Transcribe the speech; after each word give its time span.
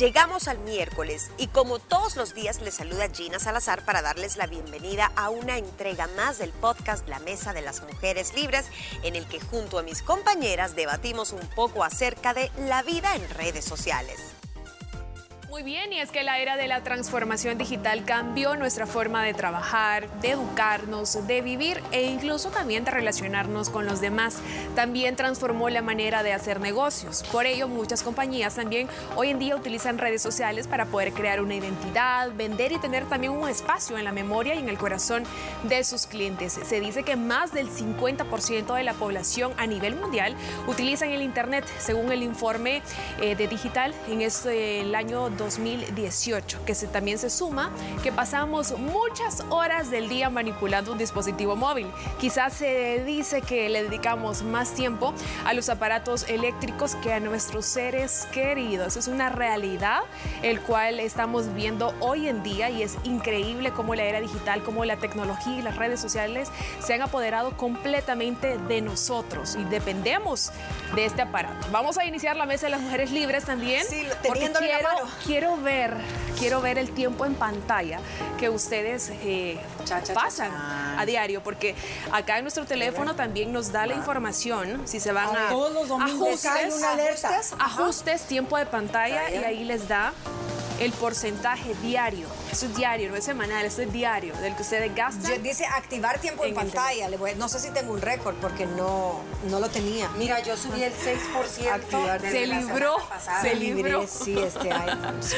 Llegamos 0.00 0.48
al 0.48 0.58
miércoles 0.60 1.30
y 1.36 1.48
como 1.48 1.78
todos 1.78 2.16
los 2.16 2.32
días 2.32 2.62
les 2.62 2.72
saluda 2.72 3.10
Gina 3.12 3.38
Salazar 3.38 3.84
para 3.84 4.00
darles 4.00 4.38
la 4.38 4.46
bienvenida 4.46 5.12
a 5.14 5.28
una 5.28 5.58
entrega 5.58 6.08
más 6.16 6.38
del 6.38 6.52
podcast 6.52 7.06
La 7.06 7.18
Mesa 7.18 7.52
de 7.52 7.60
las 7.60 7.82
Mujeres 7.82 8.32
Libres 8.34 8.64
en 9.02 9.14
el 9.14 9.26
que 9.26 9.40
junto 9.40 9.78
a 9.78 9.82
mis 9.82 10.00
compañeras 10.00 10.74
debatimos 10.74 11.34
un 11.34 11.46
poco 11.54 11.84
acerca 11.84 12.32
de 12.32 12.50
la 12.66 12.82
vida 12.82 13.14
en 13.14 13.28
redes 13.28 13.66
sociales. 13.66 14.18
Muy 15.50 15.64
bien, 15.64 15.92
y 15.92 15.98
es 15.98 16.12
que 16.12 16.22
la 16.22 16.38
era 16.38 16.56
de 16.56 16.68
la 16.68 16.84
transformación 16.84 17.58
digital 17.58 18.04
cambió 18.04 18.54
nuestra 18.54 18.86
forma 18.86 19.24
de 19.24 19.34
trabajar, 19.34 20.08
de 20.20 20.30
educarnos, 20.30 21.26
de 21.26 21.42
vivir 21.42 21.82
e 21.90 22.04
incluso 22.04 22.50
también 22.50 22.84
de 22.84 22.92
relacionarnos 22.92 23.68
con 23.68 23.84
los 23.84 24.00
demás. 24.00 24.38
También 24.76 25.16
transformó 25.16 25.68
la 25.68 25.82
manera 25.82 26.22
de 26.22 26.32
hacer 26.32 26.60
negocios. 26.60 27.24
Por 27.32 27.46
ello, 27.46 27.66
muchas 27.66 28.04
compañías 28.04 28.54
también 28.54 28.86
hoy 29.16 29.30
en 29.30 29.40
día 29.40 29.56
utilizan 29.56 29.98
redes 29.98 30.22
sociales 30.22 30.68
para 30.68 30.86
poder 30.86 31.12
crear 31.12 31.40
una 31.40 31.56
identidad, 31.56 32.30
vender 32.32 32.70
y 32.70 32.78
tener 32.78 33.06
también 33.06 33.32
un 33.32 33.48
espacio 33.48 33.98
en 33.98 34.04
la 34.04 34.12
memoria 34.12 34.54
y 34.54 34.60
en 34.60 34.68
el 34.68 34.78
corazón 34.78 35.24
de 35.64 35.82
sus 35.82 36.06
clientes. 36.06 36.60
Se 36.64 36.78
dice 36.78 37.02
que 37.02 37.16
más 37.16 37.52
del 37.52 37.68
50% 37.68 38.72
de 38.72 38.84
la 38.84 38.94
población 38.94 39.52
a 39.56 39.66
nivel 39.66 39.96
mundial 39.96 40.36
utilizan 40.68 41.10
el 41.10 41.22
Internet, 41.22 41.64
según 41.80 42.12
el 42.12 42.22
informe 42.22 42.82
eh, 43.20 43.34
de 43.34 43.48
Digital 43.48 43.92
en 44.06 44.20
este, 44.20 44.82
el 44.82 44.94
año 44.94 45.28
2018, 45.40 46.64
que 46.64 46.74
se, 46.74 46.86
también 46.86 47.18
se 47.18 47.30
suma 47.30 47.70
que 48.02 48.12
pasamos 48.12 48.78
muchas 48.78 49.42
horas 49.48 49.90
del 49.90 50.08
día 50.08 50.30
manipulando 50.30 50.92
un 50.92 50.98
dispositivo 50.98 51.56
móvil. 51.56 51.88
Quizás 52.20 52.52
se 52.52 53.02
dice 53.04 53.42
que 53.42 53.68
le 53.68 53.82
dedicamos 53.82 54.42
más 54.42 54.72
tiempo 54.74 55.14
a 55.44 55.52
los 55.54 55.68
aparatos 55.68 56.28
eléctricos 56.28 56.94
que 56.96 57.12
a 57.12 57.20
nuestros 57.20 57.66
seres 57.66 58.28
queridos. 58.32 58.96
Es 58.96 59.08
una 59.08 59.30
realidad 59.30 60.00
el 60.42 60.60
cual 60.60 61.00
estamos 61.00 61.52
viendo 61.54 61.94
hoy 62.00 62.28
en 62.28 62.42
día 62.42 62.70
y 62.70 62.82
es 62.82 62.96
increíble 63.04 63.72
cómo 63.72 63.94
la 63.94 64.04
era 64.04 64.20
digital, 64.20 64.62
cómo 64.62 64.84
la 64.84 64.96
tecnología 64.96 65.58
y 65.58 65.62
las 65.62 65.76
redes 65.76 66.00
sociales 66.00 66.48
se 66.84 66.94
han 66.94 67.02
apoderado 67.02 67.56
completamente 67.56 68.58
de 68.58 68.80
nosotros 68.82 69.56
y 69.58 69.64
dependemos 69.64 70.52
de 70.94 71.06
este 71.06 71.22
aparato. 71.22 71.66
Vamos 71.72 71.98
a 71.98 72.04
iniciar 72.04 72.36
la 72.36 72.46
mesa 72.46 72.66
de 72.66 72.70
las 72.70 72.80
mujeres 72.80 73.10
libres 73.10 73.44
también. 73.44 73.84
Sí, 73.88 74.04
porque 74.22 74.32
teniéndole 74.32 74.68
la 74.68 74.78
quiero, 74.78 74.88
mano. 74.88 75.10
Quiero 75.30 75.56
ver, 75.58 75.96
quiero 76.40 76.60
ver 76.60 76.76
el 76.76 76.90
tiempo 76.90 77.24
en 77.24 77.36
pantalla 77.36 78.00
que 78.36 78.50
ustedes 78.50 79.12
eh, 79.22 79.60
Cha, 79.90 80.00
cha, 80.02 80.14
cha, 80.14 80.14
pasan 80.14 80.52
a 80.96 81.04
diario, 81.04 81.42
porque 81.42 81.74
acá 82.12 82.38
en 82.38 82.44
nuestro 82.44 82.64
teléfono 82.64 83.16
también 83.16 83.52
nos 83.52 83.72
da 83.72 83.86
la 83.86 83.94
información, 83.94 84.82
si 84.86 85.00
se 85.00 85.10
van 85.10 85.34
a 85.36 85.48
Todos 85.48 85.72
los 85.72 85.88
domingos 85.88 86.40
cae 86.42 86.72
una 86.72 86.92
alerta. 86.92 87.28
ajustes, 87.28 87.54
ajustes, 87.58 88.22
tiempo 88.22 88.56
de 88.56 88.66
pantalla 88.66 89.28
y 89.30 89.36
ahí 89.42 89.64
les 89.64 89.88
da 89.88 90.12
el 90.78 90.92
porcentaje 90.92 91.74
diario. 91.82 92.26
Eso 92.52 92.66
es 92.66 92.74
diario, 92.76 93.10
no 93.10 93.16
es 93.16 93.24
semanal, 93.24 93.66
eso 93.66 93.82
es 93.82 93.92
diario, 93.92 94.34
del 94.36 94.54
que 94.56 94.62
ustedes 94.62 94.94
gastan. 94.94 95.30
Yo- 95.32 95.38
dice 95.38 95.66
activar 95.66 96.18
tiempo 96.20 96.42
en, 96.44 96.50
En 96.50 96.54
pantalla. 96.54 97.08
Le 97.10 97.16
voy- 97.18 97.34
no 97.34 97.48
sé 97.48 97.58
si 97.58 97.70
tengo 97.70 97.92
un 97.92 98.00
récord 98.00 98.34
porque 98.36 98.64
no, 98.64 99.20
no 99.50 99.60
lo 99.60 99.68
tenía. 99.68 100.08
Mira, 100.16 100.40
yo 100.40 100.56
subí 100.56 100.82
el 100.82 100.94
6% 100.94 101.70
Activar. 101.74 102.20
Se 102.22 102.46
libró, 102.46 102.96
se 103.42 103.54
libró. 103.56 104.06
sí, 104.06 104.38
este 104.38 104.72
iPhone. 104.72 105.22
sí. 105.22 105.36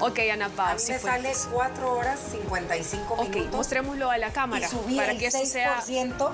Ok, 0.00 0.18
Ana 0.30 0.46
A 0.46 0.48
Pau, 0.50 0.74
mí 0.74 0.80
sí 0.80 0.92
me 0.92 0.98
sale 0.98 1.32
4 1.52 1.92
horas 1.96 2.18
55 2.32 3.14
Ok, 3.14 3.28
minutos. 3.30 3.52
A 4.10 4.18
la 4.18 4.32
cámara 4.32 4.68
para 4.96 5.16
que 5.16 5.26
esto 5.26 5.46
sea 5.46 5.80
6% 5.80 6.30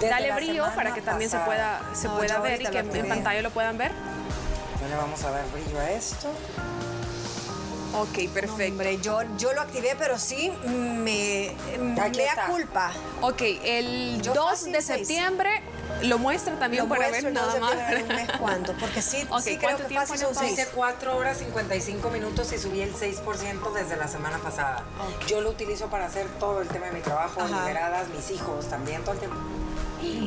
desde 0.00 0.08
Dale 0.08 0.32
brillo 0.32 0.66
para 0.74 0.92
que 0.92 1.02
también 1.02 1.30
se 1.30 1.38
pueda, 1.38 1.80
se 1.94 2.08
No, 2.08 2.16
pueda 2.16 2.40
ver 2.40 2.62
y 2.62 2.66
que 2.66 2.78
en 2.78 3.08
pantalla 3.08 3.42
lo 3.42 3.50
puedan 3.50 3.78
ver. 3.78 3.92
Le 4.88 4.96
vamos 4.96 5.22
a 5.24 5.30
dar 5.30 5.44
brillo 5.52 5.78
a 5.80 5.90
esto. 5.90 6.28
Ok, 7.94 8.28
perfecto. 8.32 8.72
Hombre, 8.72 8.98
yo, 9.00 9.20
yo 9.38 9.52
lo 9.52 9.60
activé, 9.60 9.94
pero 9.96 10.18
sí 10.18 10.52
me, 10.66 11.52
me 11.78 11.94
da 11.94 12.46
culpa. 12.48 12.90
Ok, 13.22 13.42
el 13.64 14.20
Yo 14.20 14.34
2 14.34 14.50
fácil 14.50 14.72
de 14.72 14.82
septiembre 14.82 15.62
lo 16.02 16.18
muestra 16.18 16.58
también 16.58 16.84
Lo 16.84 16.88
para 16.88 17.08
muestro 17.08 17.30
ver 17.30 17.36
el 17.38 17.42
2 17.44 17.60
nada 17.60 17.84
de 17.86 17.94
más. 17.96 18.02
un 18.02 18.08
mes 18.08 18.28
cuándo, 18.38 18.72
porque 18.78 19.00
sí, 19.02 19.26
Ok, 19.30 19.40
sí 19.40 19.56
creo 19.56 19.60
¿cuánto 19.60 19.82
que 19.84 19.88
tiempo 19.88 20.06
fácil 20.06 20.26
son. 20.34 20.46
Hice 20.46 20.68
4 20.74 21.16
horas 21.16 21.38
55 21.38 22.10
minutos 22.10 22.52
y 22.52 22.58
subí 22.58 22.80
el 22.80 22.94
6% 22.94 23.72
desde 23.74 23.96
la 23.96 24.08
semana 24.08 24.38
pasada. 24.38 24.84
Yo 25.26 25.40
lo 25.40 25.50
utilizo 25.50 25.88
para 25.88 26.06
hacer 26.06 26.26
todo 26.38 26.60
el 26.60 26.68
tema 26.68 26.86
de 26.86 26.92
mi 26.92 27.00
trabajo, 27.00 27.40
Ajá. 27.40 27.60
liberadas, 27.60 28.08
mis 28.08 28.30
hijos 28.30 28.66
también, 28.68 29.02
todo 29.02 29.12
el 29.12 29.18
tiempo. 29.20 29.36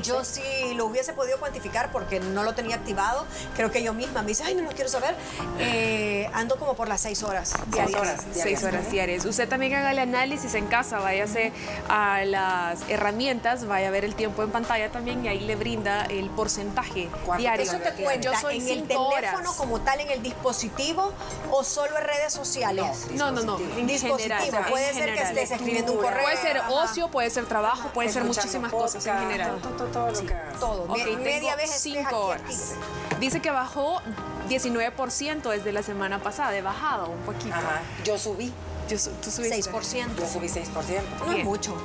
Yo 0.03 0.23
sí 0.25 0.41
lo 0.75 0.85
hubiese 0.85 1.13
podido 1.13 1.39
cuantificar 1.39 1.91
porque 1.91 2.19
no 2.19 2.43
lo 2.43 2.53
tenía 2.53 2.75
activado. 2.75 3.25
Creo 3.55 3.71
que 3.71 3.81
yo 3.83 3.93
misma 3.93 4.21
me 4.21 4.29
dice, 4.29 4.43
ay, 4.43 4.55
no 4.55 4.63
lo 4.63 4.71
quiero 4.71 4.89
saber. 4.89 5.15
Eh, 5.59 6.29
ando 6.33 6.57
como 6.57 6.75
por 6.75 6.87
las 6.87 7.01
seis 7.01 7.23
horas 7.23 7.53
diarias. 7.67 7.99
horas. 8.01 8.23
Seis 8.33 8.63
horas 8.63 8.91
diarias. 8.91 9.25
Usted 9.25 9.47
también 9.49 9.73
haga 9.75 9.91
el 9.91 9.99
análisis 9.99 10.53
en 10.53 10.67
casa, 10.67 10.99
váyase 10.99 11.51
a 11.89 12.23
las 12.25 12.79
herramientas, 12.89 13.65
vaya 13.65 13.87
a 13.87 13.91
ver 13.91 14.05
el 14.05 14.15
tiempo 14.15 14.43
en 14.43 14.51
pantalla 14.51 14.91
también 14.91 15.23
y 15.25 15.27
ahí 15.27 15.39
le 15.39 15.55
brinda 15.55 16.05
el 16.05 16.29
porcentaje 16.29 17.09
¿Cuánto 17.25 17.41
diario. 17.41 17.63
Eso 17.63 17.77
te 17.77 17.91
cuenta 18.03 18.31
Yo 18.31 18.39
soy 18.39 18.57
en 18.57 18.67
el 18.67 18.87
teléfono 18.87 19.07
horas. 19.07 19.55
como 19.57 19.79
tal, 19.81 19.99
en 19.99 20.09
el 20.11 20.21
dispositivo 20.23 21.13
o 21.51 21.63
solo 21.63 21.97
en 21.97 22.03
redes 22.05 22.33
sociales. 22.33 23.07
No, 23.11 23.31
no, 23.31 23.43
no, 23.43 23.59
en 23.59 23.87
Dispositivo. 23.87 24.17
general. 24.17 24.63
en 24.65 24.71
Puede 24.71 24.93
ser 24.93 25.13
que 25.13 25.21
estés 25.21 25.51
escribiendo 25.51 25.93
un 25.93 25.99
correo. 26.01 26.21
Puede 26.23 26.37
ser 26.37 26.61
ocio, 26.69 27.07
puede 27.09 27.29
ser 27.29 27.45
trabajo, 27.45 27.89
puede 27.93 28.09
ser 28.09 28.23
muchísimas 28.23 28.71
cosas 28.71 29.05
en 29.05 29.17
general. 29.19 29.59
Todo, 29.77 29.87
todo, 29.87 29.87
todo 29.89 30.11
lo 30.21 30.27
que 30.27 30.33
hagas. 30.33 30.59
Todo. 30.59 30.83
Ok, 30.83 30.97
Me- 30.97 31.17
media 31.17 31.55
vez 31.55 31.71
cinco 31.71 32.17
horas. 32.27 32.75
Dice 33.19 33.41
que 33.41 33.51
bajó 33.51 34.01
19% 34.49 35.49
desde 35.49 35.71
la 35.71 35.83
semana 35.83 36.19
pasada, 36.19 36.55
he 36.57 36.61
bajado 36.61 37.09
un 37.09 37.19
poquito. 37.19 37.55
Ajá. 37.55 37.81
Yo 38.03 38.17
subí. 38.17 38.53
Yo 38.89 38.97
tú 39.21 39.29
subiste. 39.31 39.61
6%. 39.71 40.15
Yo 40.17 40.27
subí 40.27 40.47
6%. 40.47 41.01
No 41.25 41.31
es 41.33 41.43
mucho. 41.43 41.75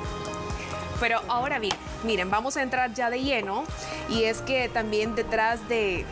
Pero 1.00 1.20
ahora 1.28 1.58
bien, 1.58 1.74
miren, 2.04 2.30
vamos 2.30 2.56
a 2.56 2.62
entrar 2.62 2.94
ya 2.94 3.10
de 3.10 3.20
lleno 3.20 3.64
y 4.08 4.22
es 4.24 4.40
que 4.40 4.68
también 4.68 5.16
detrás 5.16 5.68
de 5.68 6.06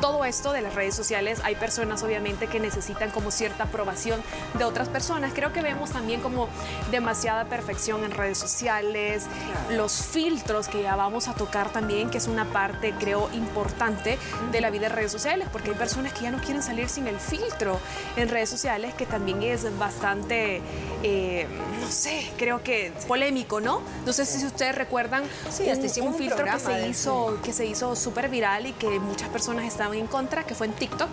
todo 0.00 0.24
esto 0.24 0.52
de 0.52 0.60
las 0.60 0.74
redes 0.74 0.94
sociales 0.94 1.40
hay 1.44 1.54
personas 1.56 2.02
obviamente 2.02 2.46
que 2.46 2.60
necesitan 2.60 3.10
como 3.10 3.30
cierta 3.30 3.64
aprobación 3.64 4.22
de 4.54 4.64
otras 4.64 4.88
personas. 4.88 5.32
Creo 5.34 5.52
que 5.52 5.62
vemos 5.62 5.90
también 5.90 6.20
como 6.20 6.48
demasiada 6.90 7.44
perfección 7.46 8.04
en 8.04 8.10
redes 8.10 8.38
sociales, 8.38 9.24
Claro. 9.26 9.76
los 9.76 10.02
filtros 10.02 10.68
que 10.68 10.82
ya 10.82 10.96
vamos 10.96 11.28
a 11.28 11.34
tocar 11.34 11.70
también, 11.72 12.10
que 12.10 12.18
es 12.18 12.26
una 12.26 12.44
parte 12.46 12.94
creo 12.98 13.28
importante 13.32 14.18
de 14.52 14.60
la 14.60 14.70
vida 14.70 14.86
en 14.86 14.92
redes 14.92 15.12
sociales, 15.12 15.48
porque 15.52 15.70
hay 15.70 15.76
personas 15.76 16.12
que 16.12 16.22
ya 16.22 16.30
no 16.30 16.38
quieren 16.38 16.62
salir 16.62 16.88
sin 16.88 17.06
el 17.06 17.18
filtro 17.18 17.78
en 18.16 18.28
redes 18.28 18.48
sociales, 18.50 18.94
que 18.94 19.06
también 19.06 19.42
es 19.42 19.66
bastante, 19.78 20.60
eh, 21.02 21.46
no 21.80 21.90
sé, 21.90 22.30
creo 22.36 22.62
que 22.62 22.92
polémico, 23.08 23.60
¿no? 23.60 23.80
No 24.04 24.12
sé 24.12 24.24
si 24.26 24.44
ustedes 24.44 24.74
recuerdan 24.74 25.24
Sí, 25.50 25.64
hicimos 25.64 26.12
un 26.12 26.18
filtro 26.18 26.44
que 26.44 26.58
se 26.58 26.88
hizo 26.88 27.38
que 27.42 27.52
se 27.52 27.66
hizo 27.66 27.94
súper 27.96 28.28
viral 28.28 28.66
y 28.66 28.72
que 28.72 28.98
muchas 28.98 29.28
personas 29.28 29.64
estaban 29.86 29.98
en 29.98 30.06
contra, 30.08 30.44
que 30.44 30.54
fue 30.54 30.66
en 30.66 30.72
TikTok. 30.72 31.08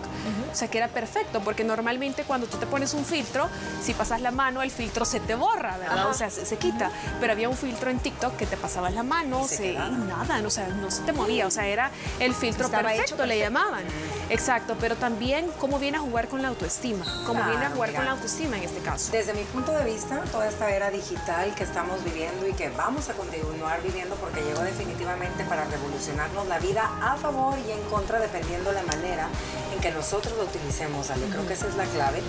O 0.54 0.56
sea, 0.56 0.68
que 0.68 0.78
era 0.78 0.86
perfecto, 0.86 1.40
porque 1.40 1.64
normalmente 1.64 2.22
cuando 2.22 2.46
tú 2.46 2.58
te 2.58 2.66
pones 2.66 2.94
un 2.94 3.04
filtro, 3.04 3.48
si 3.82 3.92
pasas 3.92 4.20
la 4.20 4.30
mano, 4.30 4.62
el 4.62 4.70
filtro 4.70 5.04
se 5.04 5.18
te 5.18 5.34
borra, 5.34 5.76
¿verdad? 5.78 5.98
Ajá. 5.98 6.06
O 6.08 6.14
sea, 6.14 6.30
se, 6.30 6.46
se 6.46 6.56
quita. 6.58 6.92
Pero 7.18 7.32
había 7.32 7.48
un 7.48 7.56
filtro 7.56 7.90
en 7.90 7.98
TikTok 7.98 8.36
que 8.36 8.46
te 8.46 8.56
pasabas 8.56 8.94
la 8.94 9.02
mano, 9.02 9.42
Y 9.44 9.48
se 9.48 9.72
y 9.72 9.74
nada, 9.76 10.40
o 10.46 10.50
sea, 10.50 10.68
no 10.68 10.92
se 10.92 11.02
te 11.02 11.12
movía. 11.12 11.48
O 11.48 11.50
sea, 11.50 11.66
era 11.66 11.90
el 12.20 12.34
filtro 12.34 12.68
hecho 12.68 12.76
perfecto, 12.76 13.26
le 13.26 13.36
llamaban. 13.38 13.82
Exacto, 14.30 14.76
pero 14.80 14.94
también 14.94 15.50
cómo 15.58 15.78
viene 15.80 15.98
a 15.98 16.00
jugar 16.00 16.28
con 16.28 16.40
la 16.40 16.48
autoestima, 16.48 17.04
cómo 17.26 17.34
Claro, 17.40 17.50
viene 17.50 17.66
a 17.66 17.70
jugar 17.70 17.90
con 17.90 17.98
mira. 18.00 18.04
la 18.04 18.10
autoestima 18.12 18.56
en 18.56 18.62
este 18.62 18.78
caso. 18.80 19.10
Desde 19.10 19.34
mi 19.34 19.42
punto 19.42 19.72
de 19.72 19.84
vista, 19.84 20.20
toda 20.30 20.48
esta 20.48 20.70
era 20.70 20.90
digital 20.90 21.52
que 21.56 21.64
estamos 21.64 22.02
viviendo 22.04 22.46
y 22.46 22.52
que 22.52 22.68
vamos 22.70 23.08
a 23.08 23.14
continuar 23.14 23.82
viviendo 23.82 24.14
porque 24.16 24.40
llegó 24.42 24.62
definitivamente 24.62 25.44
para 25.44 25.64
revolucionarnos 25.64 26.46
la 26.46 26.58
vida 26.60 26.90
a 27.02 27.16
favor 27.16 27.58
y 27.66 27.72
en 27.72 27.80
contra 27.90 28.18
dependiendo 28.20 28.70
la 28.72 28.82
manera 28.84 29.28
en 29.74 29.80
que 29.80 29.90
nosotros 29.90 30.32
utilicemos, 30.44 31.10
Ale. 31.10 31.26
Creo 31.26 31.46
que 31.46 31.54
esa 31.54 31.66
es 31.68 31.74
la 31.76 31.84
clave. 31.86 32.22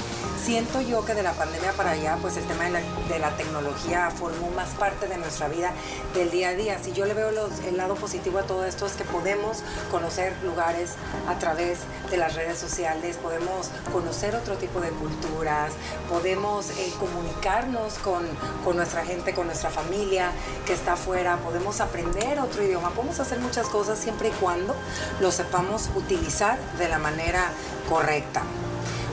Siento 0.43 0.81
yo 0.81 1.05
que 1.05 1.13
de 1.13 1.23
la 1.23 1.33
pandemia 1.33 1.71
para 1.73 1.91
allá, 1.91 2.17
pues 2.21 2.37
el 2.37 2.45
tema 2.45 2.65
de 2.65 2.71
la, 2.71 2.79
de 3.09 3.19
la 3.19 3.31
tecnología 3.37 4.09
formó 4.11 4.49
más 4.51 4.69
parte 4.69 5.07
de 5.07 5.17
nuestra 5.17 5.47
vida 5.47 5.71
del 6.13 6.31
día 6.31 6.49
a 6.49 6.53
día. 6.53 6.79
Si 6.83 6.91
yo 6.93 7.05
le 7.05 7.13
veo 7.13 7.31
los- 7.31 7.59
el 7.67 7.77
lado 7.77 7.95
positivo 7.95 8.39
a 8.39 8.43
todo 8.43 8.65
esto 8.65 8.85
es 8.85 8.93
que 8.93 9.03
podemos 9.05 9.59
conocer 9.91 10.33
lugares 10.43 10.91
a 11.27 11.37
través 11.39 11.79
de 12.09 12.17
las 12.17 12.35
redes 12.35 12.57
sociales, 12.59 13.17
podemos 13.17 13.69
conocer 13.91 14.35
otro 14.35 14.55
tipo 14.57 14.79
de 14.81 14.89
culturas, 14.89 15.71
podemos 16.09 16.69
eh, 16.71 16.93
comunicarnos 16.99 17.95
con, 17.95 18.25
con 18.63 18.75
nuestra 18.77 19.03
gente, 19.05 19.33
con 19.33 19.47
nuestra 19.47 19.69
familia 19.69 20.31
que 20.65 20.73
está 20.73 20.93
afuera, 20.93 21.37
podemos 21.37 21.81
aprender 21.81 22.39
otro 22.39 22.63
idioma, 22.63 22.89
podemos 22.91 23.19
hacer 23.19 23.39
muchas 23.39 23.67
cosas 23.67 23.97
siempre 23.99 24.29
y 24.29 24.31
cuando 24.31 24.75
lo 25.19 25.31
sepamos 25.31 25.89
utilizar 25.95 26.57
de 26.77 26.87
la 26.87 26.99
manera 26.99 27.49
correcta. 27.89 28.04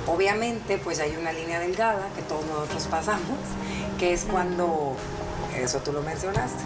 Obviamente, 0.06 0.78
pues 0.78 0.98
hay 1.00 1.16
una 1.16 1.32
línea 1.32 1.60
delgada 1.60 2.08
que 2.14 2.22
todos 2.22 2.44
nosotros 2.46 2.86
pasamos, 2.90 3.38
que 3.98 4.12
es 4.12 4.24
cuando, 4.24 4.96
eso 5.56 5.78
tú 5.78 5.92
lo 5.92 6.02
mencionaste, 6.02 6.62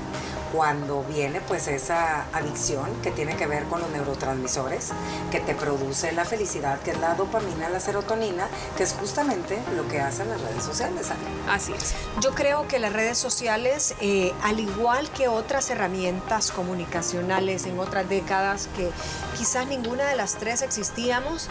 cuando 0.52 1.05
viene 1.05 1.40
pues 1.40 1.69
esa 1.69 2.25
adicción 2.32 2.90
que 3.02 3.11
tiene 3.11 3.37
que 3.37 3.46
ver 3.46 3.64
con 3.64 3.81
los 3.81 3.90
neurotransmisores 3.90 4.90
que 5.31 5.40
te 5.40 5.55
produce 5.55 6.12
la 6.12 6.25
felicidad, 6.25 6.81
que 6.81 6.93
es 6.93 6.99
la 7.00 7.14
dopamina, 7.14 7.69
la 7.69 7.81
serotonina, 7.81 8.49
que 8.76 8.84
es 8.84 8.94
justamente 8.94 9.58
lo 9.76 9.87
que 9.88 10.00
hacen 10.00 10.29
las 10.31 10.40
redes 10.40 10.64
sociales. 10.64 11.08
Así 11.49 11.72
es. 11.72 11.94
Yo 12.20 12.34
creo 12.34 12.67
que 12.69 12.79
las 12.79 12.93
redes 12.93 13.19
sociales, 13.19 13.94
eh, 14.00 14.32
al 14.43 14.61
igual 14.61 15.11
que 15.11 15.29
otras 15.29 15.69
herramientas 15.70 16.50
comunicacionales 16.50 17.67
en 17.67 17.79
otras 17.79 18.08
décadas 18.08 18.69
que 18.76 18.90
quizás 19.37 19.67
ninguna 19.67 20.05
de 20.05 20.17
las 20.17 20.37
tres 20.37 20.62
existíamos, 20.62 21.49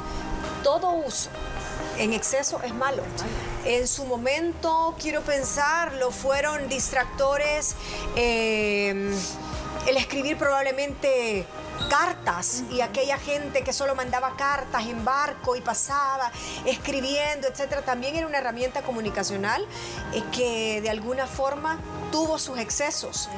todo 0.66 0.90
uso 0.94 1.30
en 2.00 2.12
exceso 2.12 2.60
es 2.64 2.74
malo. 2.74 3.04
En 3.66 3.88
su 3.88 4.04
momento, 4.06 4.96
quiero 5.00 5.22
pensar, 5.22 5.94
lo 5.94 6.10
fueron 6.10 6.68
distractores, 6.68 7.76
eh, 8.16 9.14
el 9.88 9.98
escribir 9.98 10.38
probablemente 10.38 11.46
cartas 11.88 12.64
y 12.72 12.82
aquella 12.82 13.20
gente 13.20 13.62
que 13.62 13.74
solo 13.74 13.94
mandaba 13.94 14.36
cartas 14.38 14.88
en 14.88 15.06
barco 15.06 15.56
y 15.56 15.62
pasaba 15.62 16.32
escribiendo, 16.66 17.48
etcétera, 17.48 17.84
también 17.84 18.16
era 18.16 18.26
una 18.26 18.40
herramienta 18.40 18.82
comunicacional 18.82 19.64
eh, 20.14 20.24
que 20.32 20.82
de 20.82 20.90
alguna 20.90 21.28
forma 21.28 21.78
tuvo 22.12 22.40
sus 22.40 22.58
excesos 22.58 23.30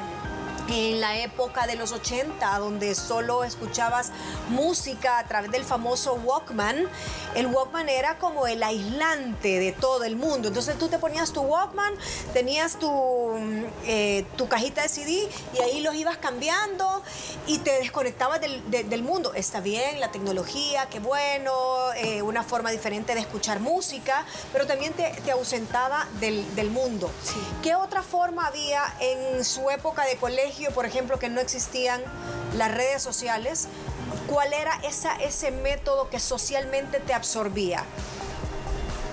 en 0.70 1.00
la 1.00 1.18
época 1.18 1.66
de 1.66 1.76
los 1.76 1.92
80, 1.92 2.58
donde 2.58 2.94
solo 2.94 3.44
escuchabas 3.44 4.12
música 4.50 5.18
a 5.18 5.24
través 5.24 5.50
del 5.50 5.64
famoso 5.64 6.14
Walkman, 6.14 6.88
el 7.34 7.46
Walkman 7.46 7.88
era 7.88 8.18
como 8.18 8.46
el 8.46 8.62
aislante 8.62 9.58
de 9.58 9.72
todo 9.72 10.04
el 10.04 10.16
mundo. 10.16 10.48
Entonces 10.48 10.78
tú 10.78 10.88
te 10.88 10.98
ponías 10.98 11.32
tu 11.32 11.42
Walkman, 11.42 11.94
tenías 12.32 12.78
tu, 12.78 13.34
eh, 13.86 14.24
tu 14.36 14.48
cajita 14.48 14.82
de 14.82 14.88
CD 14.88 15.28
y 15.54 15.60
ahí 15.60 15.80
los 15.80 15.94
ibas 15.94 16.18
cambiando 16.18 17.02
y 17.46 17.58
te 17.58 17.72
desconectabas 17.78 18.40
del, 18.40 19.02
mundo. 19.02 19.32
Está 19.34 19.60
bien, 19.60 20.00
la 20.00 20.10
tecnología, 20.10 20.88
qué 20.90 20.98
bueno, 20.98 21.52
eh, 21.96 22.20
una 22.22 22.42
forma 22.42 22.70
diferente 22.70 23.14
de 23.14 23.20
escuchar 23.20 23.60
música, 23.60 24.24
pero 24.52 24.66
también 24.66 24.92
te, 24.92 25.30
ausentaba 25.30 26.06
del, 26.20 26.70
mundo. 26.70 27.10
¿Qué 27.62 27.74
otra 27.74 28.02
forma 28.02 28.46
había 28.46 28.82
en 29.00 29.44
su 29.44 29.70
época 29.70 30.04
de 30.04 30.16
colegio? 30.16 30.57
Por 30.74 30.86
ejemplo, 30.86 31.18
que 31.18 31.28
no 31.28 31.40
existían 31.40 32.00
las 32.56 32.72
redes 32.72 33.02
sociales, 33.02 33.68
¿cuál 34.28 34.52
era 34.52 34.74
esa, 34.84 35.16
ese 35.16 35.50
método 35.50 36.08
que 36.08 36.20
socialmente 36.20 37.00
te 37.00 37.14
absorbía? 37.14 37.84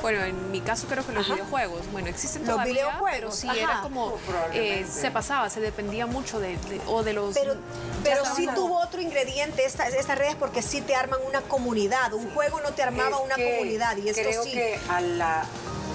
Bueno, 0.01 0.23
en 0.23 0.51
mi 0.51 0.61
caso 0.61 0.85
creo 0.87 1.03
que 1.03 1.13
los 1.13 1.27
videojuegos, 1.27 1.91
bueno, 1.91 2.09
existen 2.09 2.45
los 2.45 2.63
videojuegos, 2.63 3.09
pero 3.11 3.31
sí 3.31 3.47
era 3.57 3.81
como 3.81 4.13
eh, 4.53 4.85
se 4.87 5.09
pasaba, 5.09 5.49
se 5.49 5.61
dependía 5.61 6.05
mucho 6.05 6.39
de, 6.39 6.59
o 6.85 7.01
de 7.01 7.13
los. 7.13 7.33
Pero, 7.33 7.55
pero 8.03 8.23
sí 8.35 8.47
tuvo 8.53 8.79
otro 8.81 9.01
ingrediente 9.01 9.65
estas 9.65 9.95
esta 9.95 10.13
redes 10.13 10.35
porque 10.35 10.61
sí 10.61 10.81
te 10.81 10.93
arman 10.93 11.19
una 11.27 11.41
comunidad. 11.41 12.13
Un 12.13 12.29
juego 12.35 12.61
no 12.61 12.73
te 12.73 12.83
armaba 12.83 13.17
una 13.17 13.33
comunidad 13.33 13.97
y 13.97 14.09
esto 14.09 14.21
creo 14.21 14.43
sí. 14.43 14.51
que 14.51 14.79
a 14.89 15.01
la 15.01 15.45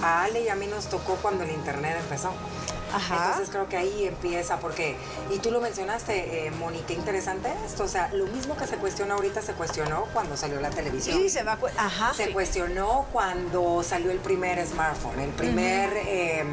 a 0.02 0.24
Ale 0.24 0.42
y 0.42 0.48
a 0.48 0.56
mí 0.56 0.66
nos 0.66 0.88
tocó 0.88 1.14
cuando 1.16 1.44
el 1.44 1.50
internet 1.50 1.96
empezó. 2.00 2.32
Entonces 2.94 3.48
creo 3.50 3.68
que 3.68 3.76
ahí 3.76 4.06
empieza, 4.06 4.58
porque, 4.58 4.96
y 5.30 5.38
tú 5.38 5.50
lo 5.50 5.60
mencionaste, 5.60 6.46
eh, 6.46 6.50
Moni, 6.52 6.80
qué 6.86 6.94
interesante 6.94 7.52
esto. 7.66 7.84
O 7.84 7.88
sea, 7.88 8.08
lo 8.12 8.26
mismo 8.26 8.56
que 8.56 8.66
se 8.66 8.76
cuestiona 8.76 9.14
ahorita 9.14 9.42
se 9.42 9.52
cuestionó 9.52 10.06
cuando 10.12 10.36
salió 10.36 10.60
la 10.60 10.70
televisión. 10.70 11.18
Sí, 11.18 11.28
se 11.28 11.42
va 11.42 11.58
Ajá. 11.76 12.14
Se 12.14 12.30
cuestionó 12.32 13.06
cuando 13.12 13.82
salió 13.82 14.10
el 14.10 14.18
primer 14.18 14.64
smartphone, 14.66 15.20
el 15.20 15.30
primer. 15.30 15.92
Em, 16.06 16.52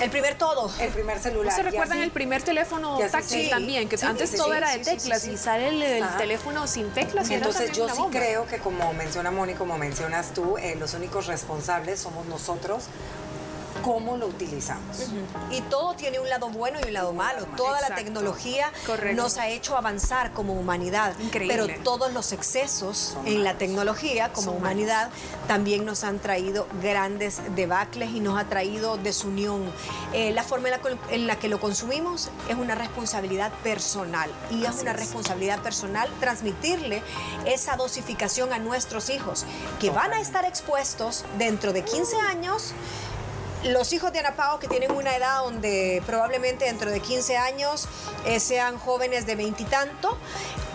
el 0.00 0.10
primer 0.10 0.36
todo. 0.36 0.70
El 0.80 0.90
primer 0.90 1.18
celular. 1.18 1.52
¿Se 1.54 1.62
recuerdan 1.62 1.98
el 1.98 2.10
primer 2.10 2.42
teléfono 2.42 2.98
táctil 3.10 3.50
también? 3.50 3.88
Que 3.88 3.96
antes 4.04 4.34
todo 4.34 4.54
era 4.54 4.70
de 4.70 4.78
teclas 4.84 5.26
y 5.26 5.36
sale 5.36 5.98
el, 5.98 6.04
teléfono 6.16 6.66
sin 6.66 6.90
teclas. 6.90 7.30
Y 7.30 7.34
Entonces 7.34 7.72
yo 7.72 7.88
sí 7.88 8.02
creo 8.10 8.46
que 8.46 8.58
como 8.58 8.92
menciona 8.92 9.30
Moni, 9.30 9.54
como 9.54 9.78
mencionas 9.78 10.32
tú, 10.32 10.56
eh, 10.58 10.76
los 10.78 10.94
únicos 10.94 11.26
responsables 11.26 12.00
somos 12.00 12.26
nosotros 12.26 12.84
cómo 13.84 14.16
lo 14.16 14.26
utilizamos. 14.28 15.10
Y 15.50 15.60
todo 15.62 15.94
tiene 15.94 16.18
un 16.18 16.28
lado 16.28 16.48
bueno 16.48 16.78
y 16.82 16.86
un 16.86 16.94
lado 16.94 17.12
malo. 17.12 17.44
Toda 17.54 17.82
la 17.82 17.94
tecnología 17.94 18.72
nos 19.14 19.36
ha 19.36 19.48
hecho 19.48 19.76
avanzar 19.76 20.32
como 20.32 20.54
humanidad. 20.54 21.14
Pero 21.32 21.66
todos 21.82 22.12
los 22.12 22.32
excesos 22.32 23.16
en 23.26 23.44
la 23.44 23.58
tecnología 23.58 24.32
como 24.32 24.52
humanidad 24.52 25.10
también 25.46 25.84
nos 25.84 26.02
han 26.02 26.18
traído 26.18 26.66
grandes 26.82 27.40
debacles 27.54 28.10
y 28.10 28.20
nos 28.20 28.38
ha 28.38 28.44
traído 28.44 28.96
desunión. 28.96 29.70
Eh, 30.14 30.32
la 30.32 30.44
forma 30.44 30.68
en 31.10 31.26
la, 31.26 31.38
que 31.38 31.48
lo 31.48 31.60
consumimos 31.60 32.30
es 32.48 32.56
una 32.56 32.74
responsabilidad 32.74 33.52
personal 33.62 34.30
y 34.50 34.64
es 34.64 34.80
una 34.80 34.94
responsabilidad 34.94 35.60
personal 35.60 36.08
transmitirle 36.20 37.02
esa 37.44 37.76
dosificación 37.76 38.52
a 38.54 38.58
nuestros 38.58 39.10
hijos 39.10 39.44
que 39.78 39.90
van 39.90 40.12
a 40.14 40.20
estar 40.20 40.46
expuestos 40.46 41.24
dentro 41.36 41.74
de 41.74 41.84
15 41.84 42.16
años 42.20 42.72
los 43.64 43.92
hijos 43.92 44.12
de 44.12 44.18
Ana 44.18 44.36
Pao 44.36 44.58
que 44.58 44.68
tienen 44.68 44.90
una 44.92 45.16
edad 45.16 45.42
donde 45.42 46.02
probablemente 46.06 46.66
dentro 46.66 46.90
de 46.90 47.00
15 47.00 47.36
años 47.36 47.88
eh, 48.26 48.38
sean 48.38 48.78
jóvenes 48.78 49.26
de 49.26 49.36
veintitanto, 49.36 50.18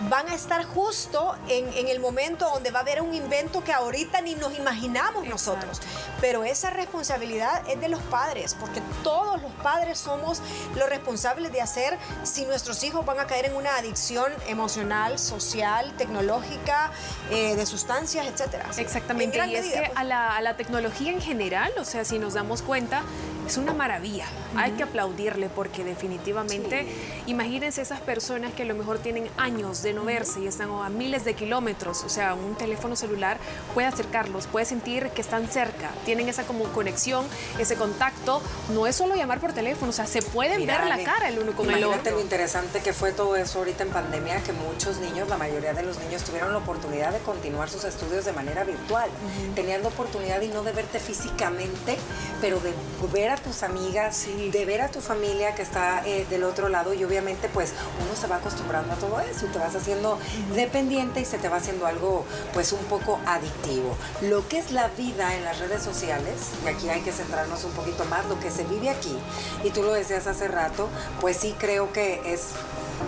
van 0.08 0.28
a 0.28 0.34
estar 0.34 0.64
justo 0.64 1.36
en, 1.48 1.88
el 1.88 2.00
momento 2.00 2.48
donde 2.52 2.70
va 2.70 2.80
a 2.80 2.82
haber 2.82 3.02
un 3.02 3.14
invento 3.14 3.62
que 3.62 3.72
ahorita 3.72 4.20
ni 4.22 4.34
nos 4.34 4.58
imaginamos 4.58 5.26
nosotros. 5.26 5.80
Pero 6.20 6.44
esa 6.44 6.70
responsabilidad 6.70 7.62
es 7.68 7.80
de 7.80 7.88
los 7.88 8.00
padres, 8.02 8.56
porque 8.58 8.82
todos 9.02 9.40
los 9.40 9.49
padres 9.62 9.98
somos 9.98 10.40
los 10.76 10.88
responsables 10.88 11.52
de 11.52 11.60
hacer 11.60 11.98
si 12.22 12.44
nuestros 12.44 12.82
hijos 12.82 13.04
van 13.04 13.18
a 13.18 13.26
caer 13.26 13.46
en 13.46 13.56
una 13.56 13.76
adicción 13.76 14.32
emocional, 14.48 15.18
social, 15.18 15.94
tecnológica, 15.96 16.90
eh, 17.30 17.56
de 17.56 17.66
sustancias, 17.66 18.26
etcétera. 18.26 18.66
Exactamente, 18.76 19.44
y 19.46 19.56
es 19.56 19.66
que 19.66 19.78
pues. 19.78 19.90
a 19.94 20.04
la, 20.04 20.36
a 20.36 20.40
la 20.40 20.56
tecnología 20.56 21.10
en 21.10 21.20
general, 21.20 21.72
o 21.78 21.84
sea, 21.84 22.04
si 22.04 22.18
nos 22.18 22.34
damos 22.34 22.62
cuenta, 22.62 23.02
es 23.50 23.56
una 23.56 23.72
maravilla. 23.72 24.26
Hay 24.56 24.72
que 24.72 24.84
aplaudirle 24.84 25.48
porque 25.48 25.82
definitivamente, 25.82 26.86
imagínense 27.26 27.82
esas 27.82 28.00
personas 28.00 28.52
que 28.54 28.62
a 28.62 28.66
lo 28.66 28.76
mejor 28.76 29.00
tienen 29.00 29.28
años 29.36 29.82
de 29.82 29.92
no 29.92 30.04
verse 30.04 30.40
y 30.40 30.46
están 30.46 30.70
a 30.70 30.88
miles 30.88 31.24
de 31.24 31.34
kilómetros. 31.34 32.04
O 32.04 32.08
sea, 32.08 32.34
un 32.34 32.54
teléfono 32.54 32.94
celular 32.94 33.38
puede 33.74 33.88
acercarlos, 33.88 34.46
puede 34.46 34.66
sentir 34.66 35.08
que 35.08 35.20
están 35.20 35.48
cerca, 35.48 35.90
tienen 36.04 36.28
esa 36.28 36.44
como 36.44 36.64
conexión, 36.66 37.26
ese 37.58 37.74
contacto. 37.74 38.40
No 38.72 38.86
es 38.86 38.94
solo 38.94 39.16
llamar 39.16 39.40
por 39.40 39.52
teléfono, 39.52 39.90
o 39.90 39.92
sea, 39.92 40.06
se 40.06 40.22
pueden 40.22 40.64
ver 40.64 40.86
la 40.86 41.02
cara 41.02 41.28
el 41.28 41.40
uno 41.40 41.52
con 41.52 41.66
el 41.66 41.74
otro. 41.74 41.88
Imagínate 41.88 42.10
lo 42.12 42.20
interesante 42.20 42.80
que 42.80 42.92
fue 42.92 43.10
todo 43.10 43.34
eso 43.34 43.58
ahorita 43.58 43.82
en 43.82 43.90
pandemia, 43.90 44.42
que 44.44 44.52
muchos 44.52 44.98
niños, 44.98 45.28
la 45.28 45.36
mayoría 45.36 45.74
de 45.74 45.82
los 45.82 45.98
niños 45.98 46.22
tuvieron 46.22 46.52
la 46.52 46.58
oportunidad 46.58 47.12
de 47.12 47.18
continuar 47.18 47.68
sus 47.68 47.82
estudios 47.82 48.24
de 48.24 48.32
manera 48.32 48.62
virtual. 48.62 49.10
Tenían 49.56 49.82
la 49.82 49.88
oportunidad 49.88 50.40
y 50.40 50.48
no 50.48 50.62
de 50.62 50.70
verte 50.70 51.00
físicamente, 51.00 51.96
pero 52.40 52.60
de 52.60 52.72
ver 53.12 53.30
a 53.30 53.39
tus 53.40 53.62
amigas, 53.62 54.26
de 54.52 54.64
ver 54.64 54.82
a 54.82 54.88
tu 54.88 55.00
familia 55.00 55.54
que 55.54 55.62
está 55.62 56.06
eh, 56.06 56.26
del 56.30 56.44
otro 56.44 56.68
lado 56.68 56.94
y 56.94 57.04
obviamente 57.04 57.48
pues 57.48 57.72
uno 58.04 58.14
se 58.14 58.26
va 58.26 58.36
acostumbrando 58.36 58.92
a 58.92 58.96
todo 58.96 59.20
eso 59.20 59.46
y 59.46 59.48
te 59.48 59.58
vas 59.58 59.74
haciendo 59.74 60.18
dependiente 60.54 61.20
y 61.20 61.24
se 61.24 61.38
te 61.38 61.48
va 61.48 61.56
haciendo 61.56 61.86
algo 61.86 62.24
pues 62.52 62.72
un 62.72 62.84
poco 62.84 63.18
adictivo. 63.26 63.96
Lo 64.22 64.46
que 64.48 64.58
es 64.58 64.72
la 64.72 64.88
vida 64.88 65.34
en 65.34 65.44
las 65.44 65.58
redes 65.58 65.82
sociales, 65.82 66.50
y 66.64 66.68
aquí 66.68 66.88
hay 66.88 67.00
que 67.00 67.12
centrarnos 67.12 67.64
un 67.64 67.72
poquito 67.72 68.04
más, 68.06 68.26
lo 68.26 68.38
que 68.40 68.50
se 68.50 68.64
vive 68.64 68.90
aquí, 68.90 69.16
y 69.64 69.70
tú 69.70 69.82
lo 69.82 69.92
decías 69.92 70.26
hace 70.26 70.48
rato, 70.48 70.88
pues 71.20 71.36
sí 71.36 71.54
creo 71.58 71.92
que 71.92 72.20
es 72.24 72.48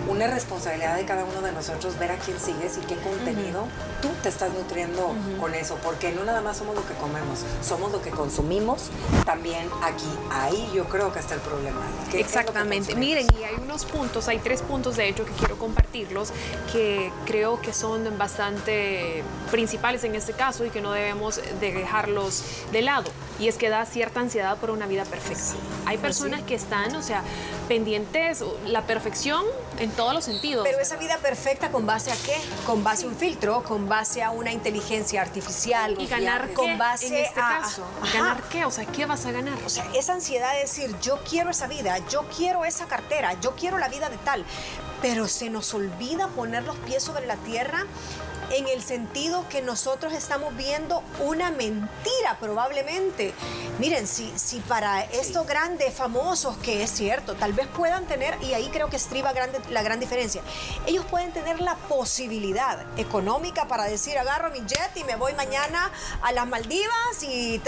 una 0.07 0.27
responsabilidad 0.27 0.95
de 0.95 1.05
cada 1.05 1.23
uno 1.23 1.41
de 1.41 1.51
nosotros 1.51 1.97
ver 1.97 2.11
a 2.11 2.17
quién 2.17 2.39
sigues 2.39 2.77
y 2.77 2.85
qué 2.85 2.95
contenido 2.97 3.67
tú 4.01 4.09
te 4.21 4.29
estás 4.29 4.53
nutriendo 4.53 5.15
con 5.39 5.55
eso, 5.55 5.77
porque 5.83 6.11
no 6.11 6.23
nada 6.23 6.41
más 6.41 6.57
somos 6.57 6.75
lo 6.75 6.85
que 6.85 6.93
comemos, 6.95 7.39
somos 7.61 7.91
lo 7.91 8.01
que 8.01 8.09
consumimos 8.09 8.89
también 9.25 9.69
aquí. 9.81 10.09
Ahí 10.31 10.69
yo 10.73 10.85
creo 10.85 11.13
que 11.13 11.19
está 11.19 11.35
el 11.35 11.41
problema. 11.41 11.81
Exactamente. 12.13 12.95
Miren, 12.95 13.27
y 13.39 13.43
hay 13.43 13.55
unos 13.61 13.85
puntos, 13.85 14.27
hay 14.27 14.39
tres 14.39 14.61
puntos 14.61 14.97
de 14.97 15.07
hecho 15.07 15.25
que 15.25 15.31
quiero 15.31 15.57
compartirlos 15.57 16.31
que 16.71 17.11
creo 17.25 17.61
que 17.61 17.73
son 17.73 18.17
bastante 18.17 19.23
principales 19.51 20.03
en 20.03 20.15
este 20.15 20.33
caso 20.33 20.65
y 20.65 20.69
que 20.69 20.81
no 20.81 20.91
debemos 20.91 21.39
de 21.59 21.71
dejarlos 21.71 22.43
de 22.71 22.81
lado. 22.81 23.11
Y 23.39 23.47
es 23.47 23.57
que 23.57 23.69
da 23.69 23.85
cierta 23.85 24.19
ansiedad 24.19 24.57
por 24.57 24.69
una 24.69 24.85
vida 24.85 25.05
perfecta. 25.05 25.55
Hay 25.85 25.97
pues 25.97 26.17
personas 26.17 26.43
que 26.43 26.55
están, 26.55 26.95
o 26.95 27.01
sea, 27.01 27.23
pendientes, 27.67 28.43
la 28.65 28.83
perfección 28.83 29.43
en 29.79 29.91
todos 29.91 30.13
los 30.13 30.23
sentidos. 30.23 30.65
Pero 30.67 30.79
esa 30.79 30.97
vida 30.97 31.17
perfecta 31.17 31.71
con 31.71 31.85
base 31.85 32.11
a 32.11 32.15
qué? 32.15 32.35
Con 32.65 32.83
base 32.83 33.05
a 33.05 33.09
un 33.09 33.15
filtro, 33.15 33.63
con 33.63 33.89
base 33.89 34.21
a 34.21 34.31
una 34.31 34.51
inteligencia 34.51 35.21
artificial. 35.21 35.95
Y 35.99 36.07
ganar 36.07 36.53
con 36.53 36.77
base 36.77 37.07
en 37.07 37.25
este 37.25 37.39
a, 37.39 37.59
caso. 37.59 37.83
¿Ganar 38.13 38.43
qué? 38.43 38.65
O 38.65 38.71
sea, 38.71 38.85
¿qué 38.85 39.05
vas 39.05 39.25
a 39.25 39.31
ganar? 39.31 39.57
O 39.65 39.69
sea, 39.69 39.85
esa 39.93 40.13
ansiedad 40.13 40.53
de 40.53 40.59
decir, 40.59 40.95
yo 41.01 41.19
quiero 41.27 41.49
esa 41.49 41.67
vida, 41.67 41.97
yo 42.09 42.25
quiero 42.35 42.65
esa 42.65 42.85
cartera, 42.85 43.39
yo 43.41 43.55
quiero 43.55 43.77
la 43.77 43.89
vida 43.89 44.09
de 44.09 44.17
tal. 44.17 44.45
Pero 45.01 45.27
se 45.27 45.49
nos 45.49 45.73
olvida 45.73 46.27
poner 46.29 46.63
los 46.63 46.77
pies 46.77 47.03
sobre 47.03 47.25
la 47.25 47.35
tierra 47.37 47.85
en 48.53 48.67
el 48.67 48.83
sentido 48.83 49.47
que 49.49 49.61
nosotros 49.61 50.13
estamos 50.13 50.55
viendo 50.55 51.01
una 51.19 51.49
mentira 51.49 52.37
probablemente. 52.39 53.33
Miren, 53.79 54.05
si, 54.07 54.31
si 54.37 54.59
para 54.59 55.01
estos 55.01 55.47
grandes 55.47 55.93
famosos, 55.93 56.55
que 56.57 56.83
es 56.83 56.91
cierto, 56.91 57.33
tal 57.33 57.53
vez 57.53 57.67
puedan 57.67 58.05
tener, 58.05 58.37
y 58.43 58.53
ahí 58.53 58.69
creo 58.71 58.89
que 58.89 58.97
estriba 58.97 59.33
grande, 59.33 59.59
la 59.71 59.81
gran 59.81 59.99
diferencia, 59.99 60.43
ellos 60.85 61.03
pueden 61.05 61.31
tener 61.33 61.59
la 61.61 61.75
posibilidad 61.75 62.85
económica 62.97 63.67
para 63.67 63.85
decir, 63.85 64.17
agarro 64.19 64.51
mi 64.51 64.59
jet 64.59 64.91
y 64.95 65.03
me 65.03 65.15
voy 65.15 65.33
mañana 65.33 65.91
a 66.21 66.31
las 66.31 66.47
Maldivas 66.47 67.23
y... 67.23 67.61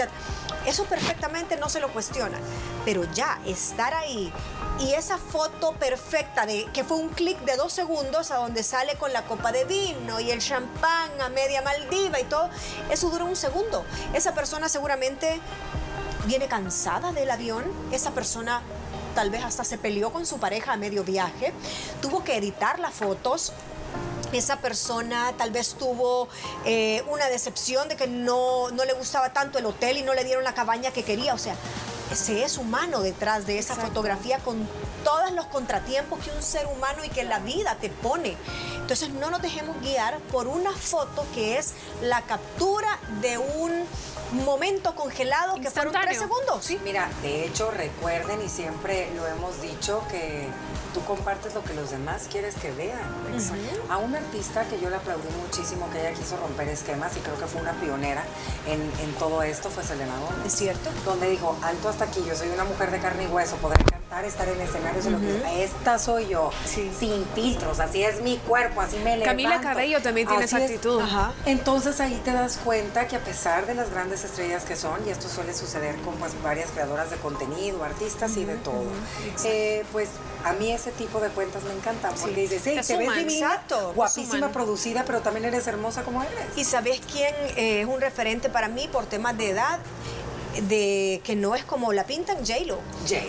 Eso 0.66 0.84
perfectamente 0.86 1.56
no 1.56 1.68
se 1.68 1.78
lo 1.78 1.92
cuestionan, 1.92 2.40
pero 2.84 3.04
ya 3.12 3.38
estar 3.46 3.94
ahí 3.94 4.32
y 4.80 4.94
esa 4.94 5.16
foto 5.16 5.72
perfecta 5.74 6.44
de 6.44 6.64
que 6.72 6.82
fue 6.82 6.96
un 6.96 7.08
clic 7.08 7.38
de 7.42 7.56
dos 7.56 7.72
segundos 7.72 8.32
a 8.32 8.36
donde 8.36 8.64
sale 8.64 8.96
con 8.96 9.12
la 9.12 9.22
copa 9.22 9.52
de 9.52 9.64
vino 9.64 10.18
y 10.18 10.32
el 10.32 10.40
champán 10.40 10.75
a 10.82 11.28
media 11.28 11.62
Maldiva 11.62 12.20
y 12.20 12.24
todo, 12.24 12.50
eso 12.90 13.10
dura 13.10 13.24
un 13.24 13.36
segundo. 13.36 13.84
Esa 14.12 14.34
persona 14.34 14.68
seguramente 14.68 15.40
viene 16.26 16.46
cansada 16.46 17.12
del 17.12 17.30
avión, 17.30 17.64
esa 17.92 18.10
persona 18.12 18.62
tal 19.14 19.30
vez 19.30 19.44
hasta 19.44 19.64
se 19.64 19.78
peleó 19.78 20.12
con 20.12 20.26
su 20.26 20.38
pareja 20.38 20.74
a 20.74 20.76
medio 20.76 21.04
viaje, 21.04 21.52
tuvo 22.02 22.22
que 22.22 22.36
editar 22.36 22.78
las 22.78 22.92
fotos, 22.92 23.52
esa 24.32 24.60
persona 24.60 25.32
tal 25.38 25.50
vez 25.50 25.74
tuvo 25.74 26.28
eh, 26.64 27.02
una 27.08 27.28
decepción 27.28 27.88
de 27.88 27.96
que 27.96 28.06
no, 28.06 28.70
no, 28.70 28.84
le 28.84 28.92
gustaba 28.92 29.32
tanto 29.32 29.58
el 29.58 29.66
hotel 29.66 29.98
y 29.98 30.02
no 30.02 30.14
le 30.14 30.24
dieron 30.24 30.44
la 30.44 30.52
cabaña 30.52 30.90
que 30.90 31.04
quería. 31.04 31.32
O 31.32 31.38
sea, 31.38 31.54
ese 32.10 32.44
es 32.44 32.58
humano 32.58 33.00
detrás 33.00 33.46
de 33.46 33.58
esa 33.58 33.74
fotografía 33.74 34.38
con 34.38 34.68
todos 35.04 35.32
los 35.32 35.46
contratiempos 35.46 36.20
que 36.20 36.30
un 36.30 36.42
ser 36.42 36.66
humano 36.66 37.04
y 37.04 37.08
que 37.08 37.24
la 37.24 37.40
vida 37.40 37.76
te 37.80 37.88
pone. 37.90 38.36
Entonces 38.76 39.10
no 39.10 39.30
nos 39.30 39.42
dejemos 39.42 39.80
guiar 39.80 40.18
por 40.32 40.46
una 40.46 40.72
foto 40.72 41.26
que 41.34 41.58
es 41.58 41.74
la 42.02 42.22
captura 42.22 42.98
de 43.20 43.38
un 43.38 43.84
momento 44.32 44.94
congelado 44.94 45.54
que 45.56 45.70
fueron 45.70 45.92
tres 45.92 46.18
segundos. 46.18 46.64
Sí. 46.64 46.80
Mira, 46.84 47.08
de 47.22 47.44
hecho 47.46 47.70
recuerden 47.70 48.42
y 48.44 48.48
siempre 48.48 49.10
lo 49.14 49.26
hemos 49.26 49.60
dicho 49.60 50.02
que 50.10 50.48
tú 50.94 51.04
compartes 51.04 51.54
lo 51.54 51.62
que 51.62 51.74
los 51.74 51.90
demás 51.90 52.26
quieres 52.30 52.54
que 52.54 52.72
vean. 52.72 52.98
A 53.90 53.98
una 53.98 54.18
artista 54.18 54.64
que 54.64 54.80
yo 54.80 54.88
le 54.88 54.96
aplaudí 54.96 55.28
muchísimo, 55.42 55.90
que 55.90 56.00
ella 56.00 56.12
quiso 56.12 56.36
romper 56.38 56.68
esquemas 56.68 57.14
y 57.16 57.20
creo 57.20 57.38
que 57.38 57.46
fue 57.46 57.60
una 57.60 57.72
pionera 57.74 58.24
en, 58.66 59.12
todo 59.18 59.42
esto, 59.42 59.70
fue 59.70 59.84
Selena 59.84 60.14
Gómez. 60.18 60.46
Es 60.46 60.54
cierto. 60.54 60.90
Donde 61.04 61.30
dijo, 61.30 61.56
alto 61.62 61.88
hasta 61.88 62.04
aquí, 62.04 62.22
yo 62.26 62.34
soy 62.34 62.48
una 62.48 62.64
mujer 62.64 62.90
de 62.90 62.98
carne 62.98 63.24
y 63.24 63.26
hueso, 63.26 63.56
poder 63.56 63.78
cantar, 63.78 63.95
estar 64.24 64.48
en 64.48 64.60
escenarios, 64.60 65.04
lo 65.06 65.20
que 65.20 65.64
esta 65.64 65.98
soy 65.98 66.28
yo, 66.28 66.50
sin 66.64 67.24
filtros, 67.34 67.80
así 67.80 68.02
es 68.02 68.22
mi 68.22 68.38
cuerpo, 68.38 68.80
así 68.80 68.96
me 68.96 69.16
levanto. 69.16 69.26
Camila 69.26 69.60
Cabello 69.60 70.00
también 70.00 70.26
tiene 70.26 70.44
esa 70.44 70.58
actitud. 70.58 71.02
Entonces 71.44 72.00
ahí 72.00 72.20
te 72.24 72.32
das 72.32 72.58
cuenta 72.58 73.06
que 73.08 73.16
a 73.16 73.20
pesar 73.20 73.66
de 73.66 73.74
las 73.74 73.90
grandes 73.90 74.24
estrellas 74.24 74.64
que 74.64 74.76
son, 74.76 75.06
y 75.06 75.10
esto 75.10 75.28
suele 75.28 75.52
suceder 75.54 75.96
con 75.96 76.14
pues, 76.14 76.40
varias 76.42 76.70
creadoras 76.70 77.10
de 77.10 77.16
contenido, 77.16 77.84
artistas 77.84 78.36
y 78.36 78.44
de 78.44 78.56
todo, 78.56 78.86
eh, 79.44 79.84
pues 79.92 80.08
a 80.44 80.52
mí 80.54 80.72
ese 80.72 80.92
tipo 80.92 81.20
de 81.20 81.28
cuentas 81.28 81.64
me 81.64 81.74
encantan 81.74 82.14
porque 82.14 82.42
dices, 82.42 82.62
hey, 82.64 82.80
te 82.86 82.96
ves 82.96 83.14
divina, 83.14 83.62
guapísima, 83.94 84.48
producida, 84.50 85.04
pero 85.04 85.20
también 85.20 85.46
eres 85.46 85.66
hermosa 85.66 86.02
como 86.02 86.22
eres. 86.22 86.56
¿Y 86.56 86.64
sabes 86.64 87.00
quién 87.12 87.34
es 87.56 87.86
un 87.86 88.00
referente 88.00 88.48
para 88.48 88.68
mí 88.68 88.88
por 88.90 89.06
temas 89.06 89.36
de 89.36 89.50
edad? 89.50 89.78
De 90.62 91.20
que 91.24 91.36
no 91.36 91.54
es 91.54 91.64
como 91.64 91.92
la 91.92 92.04
pintan 92.04 92.38
J-Lo. 92.38 92.78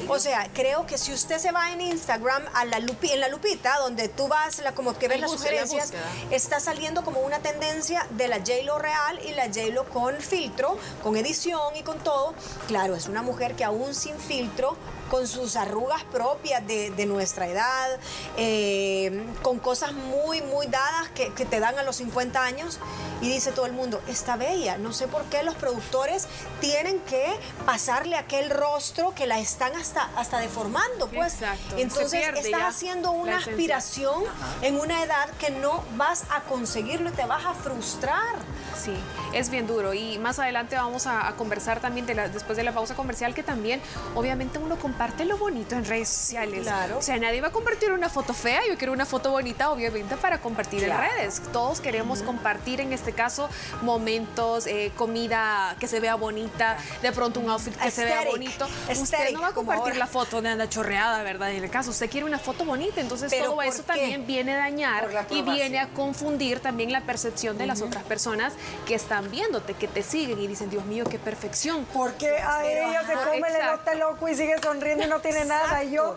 O 0.07 0.19
sea, 0.19 0.49
creo 0.53 0.85
que 0.85 0.97
si 0.97 1.13
usted 1.13 1.37
se 1.39 1.51
va 1.51 1.71
en 1.71 1.81
Instagram 1.81 2.43
a 2.53 2.65
la 2.65 2.79
lupi, 2.79 3.11
en 3.11 3.19
la 3.19 3.29
lupita, 3.29 3.77
donde 3.79 4.09
tú 4.09 4.27
vas, 4.27 4.59
la, 4.59 4.73
como 4.73 4.97
que 4.97 5.07
ves 5.07 5.19
las 5.19 5.31
sugerencias, 5.31 5.93
está 6.31 6.59
saliendo 6.59 7.03
como 7.03 7.21
una 7.21 7.39
tendencia 7.39 8.07
de 8.11 8.27
la 8.27 8.37
J-Lo 8.37 8.79
real 8.79 9.19
y 9.25 9.33
la 9.33 9.45
J-Lo 9.45 9.85
con 9.89 10.15
filtro, 10.15 10.77
con 11.03 11.15
edición 11.15 11.75
y 11.75 11.83
con 11.83 11.99
todo. 11.99 12.33
Claro, 12.67 12.95
es 12.95 13.07
una 13.07 13.21
mujer 13.21 13.55
que 13.55 13.63
aún 13.63 13.93
sin 13.93 14.17
filtro 14.17 14.77
con 15.09 15.27
sus 15.27 15.55
arrugas 15.55 16.03
propias 16.05 16.65
de, 16.67 17.05
nuestra 17.05 17.47
edad, 17.47 17.99
eh, 18.35 19.23
con 19.41 19.59
cosas 19.59 19.93
muy, 19.93 20.41
muy 20.41 20.67
dadas 20.67 21.09
que, 21.15 21.33
que, 21.33 21.45
te 21.45 21.59
dan 21.59 21.77
a 21.79 21.83
los 21.83 21.95
50 21.97 22.43
años. 22.43 22.79
Y 23.21 23.29
dice 23.29 23.51
todo 23.51 23.65
el 23.65 23.73
mundo, 23.73 24.01
está 24.07 24.35
bella. 24.37 24.77
No 24.77 24.93
sé 24.93 25.07
por 25.07 25.23
qué 25.25 25.43
los 25.43 25.55
productores 25.55 26.27
tienen 26.61 26.99
que 27.01 27.25
pasarle 27.65 28.15
aquel 28.15 28.49
rostro 28.49 29.13
que 29.15 29.27
la 29.27 29.39
están 29.39 29.75
hasta, 29.75 30.09
hasta 30.15 30.39
deformando, 30.39 31.07
pues. 31.07 31.37
Entonces 31.77 32.27
estás 32.35 32.75
haciendo 32.75 33.11
una 33.11 33.37
aspiración 33.37 34.23
en 34.61 34.79
una 34.79 35.03
edad 35.03 35.29
que 35.39 35.49
no 35.49 35.83
vas 35.95 36.25
a 36.29 36.41
conseguirlo 36.41 37.09
y 37.09 37.13
te 37.13 37.25
vas 37.25 37.45
a 37.45 37.53
frustrar. 37.53 38.35
Sí, 38.77 38.93
es 39.33 39.49
bien 39.49 39.65
duro 39.65 39.93
y 39.93 40.19
más 40.19 40.39
adelante 40.39 40.75
vamos 40.75 41.07
a, 41.07 41.33
conversar 41.37 41.79
también 41.79 42.05
de 42.05 42.15
la, 42.15 42.29
después 42.29 42.57
de 42.57 42.63
la 42.63 42.71
pausa 42.71 42.95
comercial 42.95 43.33
que 43.33 43.43
también 43.43 43.81
obviamente 44.15 44.59
uno 44.59 44.77
comparte 44.77 45.25
lo 45.25 45.37
bonito 45.37 45.75
en 45.75 45.85
redes 45.85 46.09
sociales. 46.09 46.63
Claro. 46.63 46.97
O 46.97 47.01
sea, 47.01 47.17
nadie 47.17 47.41
va 47.41 47.49
a 47.49 47.51
compartir 47.51 47.91
una 47.91 48.09
foto 48.09 48.33
fea, 48.33 48.61
yo 48.67 48.77
quiero 48.77 48.93
una 48.93 49.05
foto 49.05 49.31
bonita 49.31 49.71
obviamente 49.71 50.15
para 50.17 50.39
compartir 50.39 50.83
en 50.83 50.97
redes. 50.97 51.41
Todos 51.51 51.81
queremos 51.81 52.21
compartir 52.21 52.81
en 52.81 52.93
este 52.93 53.06
caso 53.13 53.49
momentos, 53.81 54.67
eh, 54.67 54.91
comida 54.95 55.75
que 55.79 55.87
se 55.87 55.99
vea 55.99 56.15
bonita, 56.15 56.77
de 57.01 57.11
pronto 57.11 57.39
un 57.39 57.49
outfit 57.49 57.75
que 57.75 57.91
se 57.91 58.05
vea 58.05 58.23
bonito. 58.25 58.67
Usted 58.89 59.31
no 59.31 59.41
va 59.41 59.47
a 59.49 59.53
compartir 59.53 59.95
la 59.95 60.07
foto 60.07 60.41
de 60.41 60.49
anda 60.49 60.69
chorreada, 60.69 61.23
¿verdad? 61.23 61.51
En 61.51 61.63
el 61.63 61.69
caso, 61.69 61.91
usted 61.91 62.09
quiere 62.09 62.25
una 62.25 62.39
foto 62.39 62.65
bonita, 62.65 63.01
entonces 63.01 63.31
todo 63.37 63.61
eso 63.61 63.83
también 63.83 64.25
viene 64.25 64.53
a 64.55 64.57
dañar 64.57 65.09
y 65.29 65.41
viene 65.41 65.79
a 65.79 65.87
confundir 65.89 66.59
también 66.59 66.91
la 66.91 67.01
percepción 67.01 67.57
de 67.57 67.67
las 67.67 67.81
otras 67.81 68.03
personas 68.03 68.53
que 68.85 68.95
están 68.95 69.29
viéndote, 69.31 69.73
que 69.73 69.87
te 69.87 70.03
siguen 70.03 70.39
y 70.39 70.47
dicen, 70.47 70.69
Dios 70.69 70.85
mío, 70.85 71.05
qué 71.09 71.19
perfección. 71.19 71.85
Porque 71.93 72.29
a 72.37 72.65
ella 72.65 73.05
se 73.05 73.13
come, 73.13 73.49
le 73.49 73.63
nota 73.63 73.95
loco 73.95 74.27
y 74.27 74.35
sigue 74.35 74.55
sonriendo 74.61 75.05
y 75.05 75.07
no 75.07 75.19
tiene 75.19 75.45
nada. 75.45 75.83
Y 75.83 75.91
yo, 75.91 76.15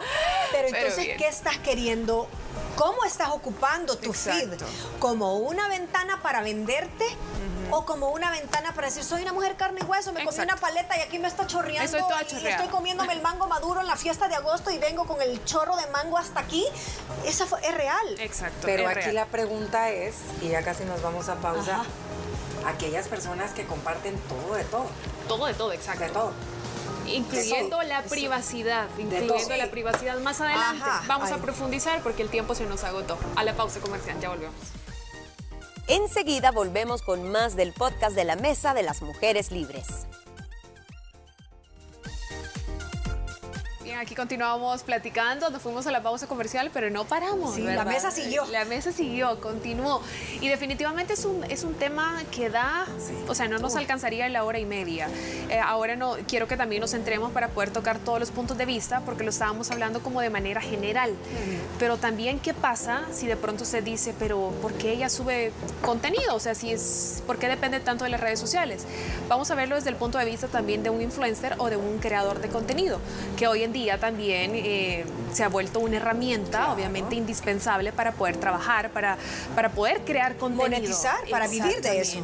pero 0.53 0.69
entonces, 0.69 1.09
¿qué 1.17 1.27
estás 1.29 1.59
queriendo? 1.59 2.29
¿Cómo 2.81 3.05
estás 3.05 3.29
ocupando 3.29 3.99
tu 3.99 4.15
feed? 4.15 4.55
¿Como 4.99 5.37
una 5.37 5.69
ventana 5.69 6.23
para 6.23 6.41
venderte? 6.41 7.05
o 7.73 7.85
como 7.85 8.09
una 8.09 8.33
ventana 8.33 8.75
para 8.75 8.89
decir, 8.89 9.05
soy 9.05 9.23
una 9.23 9.33
mujer 9.33 9.55
carne 9.55 9.79
y 9.81 9.85
hueso, 9.85 10.13
me 10.13 10.25
comí 10.25 10.41
una 10.41 10.57
paleta 10.57 10.99
y 10.99 11.03
aquí 11.03 11.21
me 11.21 11.29
está 11.29 11.47
chorreando 11.47 11.99
y 12.33 12.47
estoy 12.49 12.67
comiéndome 12.67 13.13
el 13.13 13.23
mango 13.23 13.47
maduro 13.47 13.81
en 13.81 13.87
la 13.87 13.95
fiesta 13.95 14.27
de 14.27 14.35
agosto 14.35 14.73
y 14.73 14.79
vengo 14.79 15.07
con 15.07 15.23
el 15.23 15.45
chorro 15.45 15.77
de 15.77 15.87
mango 15.93 16.19
hasta 16.19 16.41
aquí. 16.41 16.67
Esa 17.25 17.45
es 17.45 17.75
real. 17.77 18.19
Exacto. 18.19 18.63
Pero 18.63 18.89
aquí 18.89 19.13
la 19.13 19.27
pregunta 19.27 19.91
es, 19.91 20.17
y 20.43 20.49
ya 20.49 20.65
casi 20.65 20.83
nos 20.83 21.01
vamos 21.01 21.29
a 21.29 21.37
pausa, 21.37 21.85
aquellas 22.67 23.07
personas 23.07 23.53
que 23.53 23.65
comparten 23.67 24.19
todo 24.29 24.57
de 24.57 24.65
todo. 24.65 24.87
Todo 25.29 25.47
de 25.47 25.55
todo, 25.55 25.73
exacto. 25.73 26.03
De 26.03 26.11
todo 26.11 26.33
incluyendo 27.15 27.83
la 27.83 28.03
privacidad, 28.03 28.89
incluyendo 28.99 29.57
la 29.57 29.71
privacidad 29.71 30.19
más 30.21 30.41
adelante. 30.41 30.85
Vamos 31.07 31.31
a 31.31 31.39
profundizar 31.39 32.03
porque 32.03 32.23
el 32.23 32.29
tiempo 32.29 32.55
se 32.55 32.67
nos 32.67 32.85
agotó. 32.85 33.19
A 33.37 33.45
la 33.45 33.55
pausa 33.55 33.81
comercial, 33.81 34.19
ya 34.21 34.29
volvemos. 34.29 34.55
Enseguida 35.89 36.53
volvemos 36.53 37.03
con 37.03 37.31
más 37.31 37.57
del 37.57 37.73
podcast 37.73 38.15
de 38.15 38.25
la 38.25 38.37
Mesa 38.37 38.75
de 38.75 38.83
las 38.83 39.03
Mujeres 39.03 39.51
Libres. 39.51 40.07
Aquí 44.01 44.15
continuamos 44.15 44.83
platicando, 44.83 45.51
nos 45.51 45.61
fuimos 45.61 45.87
a 45.87 45.91
la 45.91 46.03
pausa 46.03 46.27
comercial, 46.27 46.71
pero 46.73 46.89
no 46.91 47.05
paramos. 47.05 47.59
la 47.59 47.85
mesa 47.85 48.11
siguió. 48.11 48.47
La 48.47 48.65
mesa 48.65 48.93
siguió, 48.93 49.39
continuó. 49.41 50.01
Y 50.41 50.49
definitivamente 50.49 51.13
es 51.13 51.27
un, 51.27 51.45
es 51.45 51.65
un 51.65 51.75
tema 51.75 52.23
que 52.31 52.49
da, 52.49 52.87
o 53.29 53.35
sea, 53.35 53.47
no 53.47 53.59
nos 53.59 53.77
alcanzaría 53.77 54.29
la 54.31 54.45
hora 54.45 54.59
y 54.59 54.65
media. 54.65 55.09
Eh, 55.51 55.61
ahora 55.61 55.97
no 55.97 56.17
quiero 56.27 56.49
que 56.49 56.57
también 56.57 56.81
nos 56.81 56.93
centremos 56.93 57.31
para 57.33 57.49
poder 57.49 57.71
tocar 57.71 57.99
todos 57.99 58.19
los 58.19 58.31
puntos 58.31 58.57
de 58.57 58.65
vista, 58.65 59.01
porque 59.01 59.23
lo 59.23 59.31
estábamos 59.31 59.71
hablando 59.71 60.01
como 60.01 60.23
de 60.23 60.31
manera 60.31 60.63
general. 60.63 61.15
Pero 61.79 61.99
también, 61.99 62.39
¿qué 62.39 62.55
pasa 62.55 63.03
si 63.13 63.27
de 63.27 63.37
pronto 63.37 63.67
se 63.67 63.83
dice, 63.83 64.15
pero 64.19 64.51
¿por 64.63 64.73
qué 64.73 64.93
ella 64.93 65.11
sube 65.11 65.53
contenido? 65.83 66.35
O 66.35 66.41
sea, 66.41 66.55
si 66.55 66.73
es, 66.73 67.23
¿por 67.27 67.39
qué 67.39 67.49
depende 67.49 67.81
tanto 67.81 68.05
de 68.05 68.11
las 68.11 68.21
redes 68.21 68.41
sociales? 68.41 68.87
Vamos 69.29 69.51
a 69.51 69.55
verlo 69.55 69.75
desde 69.75 69.91
el 69.91 69.97
punto 69.97 70.17
de 70.17 70.25
vista 70.25 70.47
también 70.49 70.83
de 70.83 70.89
un 70.89 71.03
influencer 71.03 71.55
o 71.59 71.69
de 71.69 71.77
un 71.77 71.99
creador 71.99 72.41
de 72.41 72.49
contenido, 72.49 72.99
que 73.37 73.47
hoy 73.47 73.63
en 73.63 73.73
día 73.73 73.90
también 73.99 74.53
eh, 74.55 75.05
se 75.33 75.45
ha 75.45 75.49
vuelto 75.49 75.81
una 75.81 75.97
herramienta, 75.97 76.73
obviamente 76.73 77.15
indispensable 77.15 77.93
para 77.93 78.13
poder 78.13 78.37
trabajar, 78.37 78.91
para, 78.91 79.17
para 79.55 79.71
poder 79.71 80.01
crear 80.05 80.37
contenido. 80.37 80.71
Monetizar, 80.71 81.29
para 81.31 81.49
vivir 81.49 81.81
de 81.81 82.01
eso. 82.01 82.19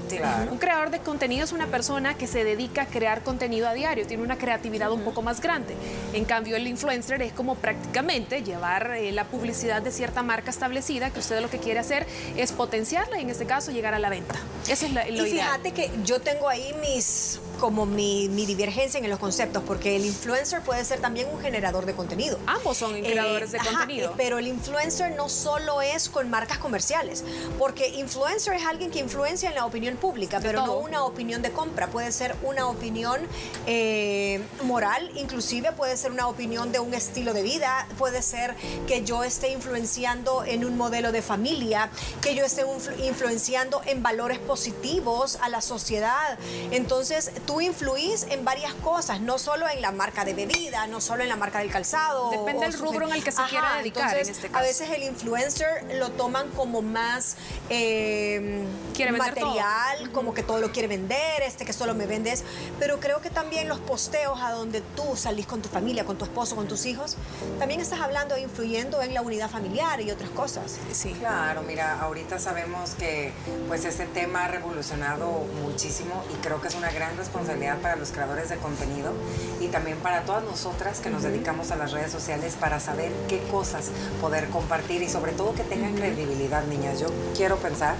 Un 0.51 0.59
creador 0.59 0.91
de 0.91 0.99
contenido 1.01 1.45
es 1.45 1.53
una 1.53 1.67
persona 1.67 2.17
que 2.17 2.27
se 2.27 2.45
dedica 2.45 2.83
a 2.83 2.87
crear 2.87 3.23
contenido 3.23 3.69
a 3.69 3.75
diario, 3.75 4.07
tiene 4.07 4.23
una 4.23 4.39
creatividad 4.39 4.93
un 4.93 5.03
poco 5.03 5.23
más 5.23 5.41
grande. 5.41 5.75
En 6.13 6.25
cambio, 6.25 6.57
el 6.57 6.67
influencer 6.67 7.23
es 7.23 7.33
como 7.33 7.55
prácticamente 7.57 8.43
llevar 8.43 8.93
eh, 8.93 9.13
la 9.13 9.25
publicidad 9.25 9.83
de 9.83 9.91
cierta 9.91 10.23
marca 10.23 10.51
establecida, 10.51 11.11
que 11.11 11.21
usted 11.21 11.41
lo 11.41 11.51
que 11.51 11.59
quiere 11.59 11.81
hacer 11.81 12.07
es 12.37 12.53
potenciarla 12.53 13.19
y 13.19 13.23
en 13.23 13.31
este 13.31 13.47
caso 13.47 13.71
llegar 13.71 13.95
a 13.95 13.99
la 13.99 14.09
venta. 14.09 14.35
Esa 14.69 14.87
es 14.87 14.93
la, 14.93 15.07
lo 15.07 15.27
y 15.27 15.31
fíjate 15.31 15.73
que 15.73 15.91
yo 16.05 16.21
tengo 16.21 16.49
ahí 16.49 16.75
mis 16.81 17.41
como 17.59 17.87
mi, 17.87 18.29
mi 18.29 18.47
divergencia 18.47 18.99
en 19.01 19.09
los 19.09 19.19
conceptos, 19.19 19.63
porque 19.67 19.97
el 19.97 20.05
influencer 20.07 20.61
puede 20.63 20.85
ser 20.85 21.01
también 21.01 21.29
un 21.33 21.41
generador 21.41 21.87
de 21.87 21.95
contenido. 21.95 22.39
Ambos 22.47 22.77
son 22.77 23.01
creadores 23.01 23.53
de 23.53 23.59
contenido. 23.59 24.11
eh, 24.11 24.15
pero 24.17 24.39
el 24.39 24.47
influencer 24.47 25.15
no 25.17 25.29
solo 25.29 25.83
es 25.83 26.09
con 26.09 26.29
marcas 26.31 26.59
comerciales, 26.59 27.25
porque 27.59 27.89
influencer 27.89 28.55
es 28.55 28.65
alguien 28.67 28.91
que 28.91 28.99
influencia 28.99 29.49
en 29.49 29.55
la 29.55 29.65
opinión 29.67 29.97
pública, 29.97 30.39
De 30.41 30.49
pero 30.49 30.67
no 30.67 30.77
una 30.79 31.05
opinión 31.05 31.43
de 31.43 31.51
compra. 31.51 31.89
Puede 31.89 32.13
ser 32.13 32.35
una 32.43 32.69
opinión 32.69 33.21
eh, 33.67 34.43
moral, 34.65 35.11
inclusive 35.17 35.73
puede 35.73 35.97
ser 35.97 36.11
una 36.11 36.29
opinión 36.29 36.73
de 36.73 36.81
un 36.81 36.95
estilo 36.95 37.33
de 37.33 37.43
vida, 37.43 37.87
puede 37.99 38.23
ser 38.23 38.55
que 38.87 39.05
yo 39.05 39.25
esté 39.25 39.51
influenciando 39.51 40.45
en 40.45 40.65
un 40.65 40.77
modelo 40.77 41.13
de 41.13 41.23
familia, 41.23 41.91
que 42.21 42.35
yo 42.35 42.45
esté 42.45 42.65
influ- 42.67 43.05
influenciando 43.05 43.81
en 43.87 44.03
valores 44.03 44.39
positivos 44.39 45.39
a 45.43 45.49
la 45.49 45.61
sociedad. 45.61 46.39
Entonces, 46.71 47.31
tú 47.47 47.61
influís 47.61 48.25
en 48.31 48.45
varias 48.45 48.75
cosas, 48.75 49.21
no 49.21 49.39
solo 49.39 49.69
en 49.69 49.81
la 49.81 49.93
marca 49.93 50.25
de 50.25 50.35
bebida, 50.35 50.87
no 50.89 51.01
solo 51.01 51.23
en 51.23 51.29
la 51.29 51.37
marca 51.37 51.61
del 51.61 51.71
calzado. 51.71 52.31
Depende 52.31 52.67
del 52.67 52.79
rubro 52.79 53.07
en 53.07 53.15
el 53.15 53.25
que 53.25 53.33
se 53.33 53.43
quiera 53.45 53.77
dedicar, 53.79 54.03
en 54.13 54.19
entonces, 54.19 54.37
este 54.37 54.49
A 54.49 54.51
caso. 54.51 54.65
veces 54.65 54.91
el 54.91 55.03
influencer 55.05 55.85
lo 55.95 56.11
toman 56.11 56.51
como 56.51 56.83
más 56.83 57.37
eh, 57.71 58.65
Quiere 58.95 59.13
vender 59.13 59.35
todo. 59.35 59.47
material, 59.47 60.13
como 60.13 60.35
que 60.35 60.43
todo 60.43 60.59
lo 60.61 60.73
quiere 60.73 60.89
vender, 60.89 61.43
este 61.43 61.65
que 61.65 61.73
solo 61.73 61.95
me 61.95 62.07
vendes. 62.07 62.45
Pero 62.79 62.99
creo 63.01 63.21
que 63.21 63.31
también 63.31 63.69
los 63.69 63.79
posteos 63.79 64.41
a 64.43 64.51
donde 64.51 64.81
tú 64.81 65.17
salís 65.17 65.47
con 65.47 65.63
tu 65.63 65.69
familia, 65.69 66.05
con 66.05 66.19
tu 66.19 66.25
esposo, 66.25 66.57
con 66.57 66.67
tus 66.67 66.85
hijos, 66.87 67.17
también 67.59 67.81
estás 67.81 68.01
hablando 68.01 68.35
e 68.35 68.41
influyendo 68.41 69.03
en 69.03 69.15
la 69.15 69.21
unidad 69.23 69.49
familiar 69.51 70.01
y 70.01 70.11
otras 70.11 70.31
cosas. 70.31 70.77
Sí. 70.93 71.13
Claro, 71.13 71.63
mira, 71.63 72.01
ahorita 72.01 72.39
sabemos 72.39 72.91
que 72.97 73.33
pues 73.69 73.85
este 73.85 74.07
tema 74.07 74.45
ha 74.45 74.49
revolucionado 74.49 75.27
muchísimo 75.63 76.25
y 76.33 76.37
creo 76.43 76.61
que 76.61 76.69
es 76.69 76.75
una 76.75 76.91
gran 76.91 77.17
responsabilidad 77.17 77.36
para 77.83 77.97
los 77.97 78.11
creadores 78.11 78.49
de 78.49 78.57
contenido 78.57 79.13
y 79.61 79.69
también 79.69 79.99
para 79.99 80.23
todas 80.23 80.43
nosotras 80.45 81.01
que 81.01 81.11
nos 81.11 81.23
dedicamos 81.23 81.71
a 81.71 81.77
las 81.77 81.93
redes 81.93 82.11
sociales 82.11 82.57
para 82.59 82.81
saber 82.81 83.13
qué 83.29 83.41
cosas 83.51 83.91
poder 84.21 84.49
compartir 84.49 85.03
y 85.03 85.09
sobre 85.09 85.33
todo 85.33 85.55
que 85.55 85.63
tengan 85.63 85.95
credibilidad, 85.95 86.65
niñas. 86.65 86.99
Yo 87.01 87.09
quiero 87.37 87.57
pensar 87.57 87.95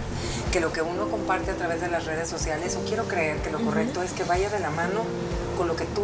que 0.53 0.61
lo 0.61 0.73
que 0.73 0.83
uno 0.83 1.09
comparte 1.09 1.51
a 1.51 1.55
través 1.55 1.81
de 1.81 1.89
las 1.89 2.07
redes 2.07 2.29
sociales, 2.29 2.77
o 2.77 2.85
quiero 2.87 3.05
creer 3.05 3.37
que 3.39 3.51
lo 3.51 3.61
correcto 3.61 4.03
es 4.03 4.13
que 4.13 4.25
vaya 4.25 4.49
de 4.51 4.59
la 4.59 4.71
mano 4.71 5.03
con 5.57 5.69
lo 5.69 5.77
que 5.77 5.85
tú 5.87 6.03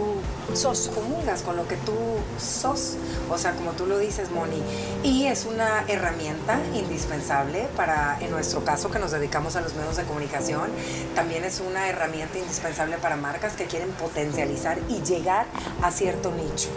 sos, 0.54 0.90
comulgas, 0.94 1.42
con 1.42 1.56
lo 1.56 1.66
que 1.66 1.76
tú 1.76 1.94
sos. 2.38 2.96
O 3.30 3.38
sea, 3.38 3.52
como 3.52 3.72
tú 3.72 3.86
lo 3.86 3.98
dices, 3.98 4.30
Moni. 4.30 4.62
Y 5.02 5.26
es 5.26 5.46
una 5.46 5.84
herramienta 5.88 6.60
indispensable 6.74 7.68
para, 7.76 8.18
en 8.20 8.30
nuestro 8.30 8.64
caso, 8.64 8.90
que 8.90 8.98
nos 8.98 9.10
dedicamos 9.10 9.56
a 9.56 9.60
los 9.60 9.74
medios 9.74 9.96
de 9.96 10.04
comunicación, 10.04 10.70
también 11.14 11.44
es 11.44 11.60
una 11.60 11.88
herramienta 11.88 12.38
indispensable 12.38 12.96
para 12.98 13.16
marcas 13.16 13.54
que 13.54 13.66
quieren 13.66 13.90
potencializar 13.90 14.78
y 14.88 15.02
llegar 15.02 15.46
a 15.82 15.90
cierto 15.90 16.32
nicho. 16.32 16.68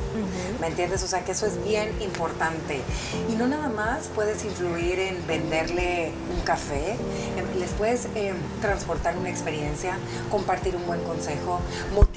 ¿Me 0.59 0.67
entiendes? 0.67 1.03
O 1.03 1.07
sea, 1.07 1.23
que 1.23 1.33
eso 1.33 1.45
es 1.45 1.63
bien 1.63 1.89
importante. 2.01 2.81
Y 3.29 3.33
no 3.33 3.47
nada 3.47 3.69
más 3.69 4.09
puedes 4.13 4.43
influir 4.45 4.99
en 4.99 5.27
venderle 5.27 6.11
un 6.33 6.41
café, 6.41 6.91
em, 6.91 7.59
les 7.59 7.71
puedes 7.71 8.07
em, 8.15 8.35
transportar 8.61 9.17
una 9.17 9.29
experiencia, 9.29 9.97
compartir 10.31 10.75
un 10.75 10.85
buen 10.85 11.01
consejo, 11.03 11.59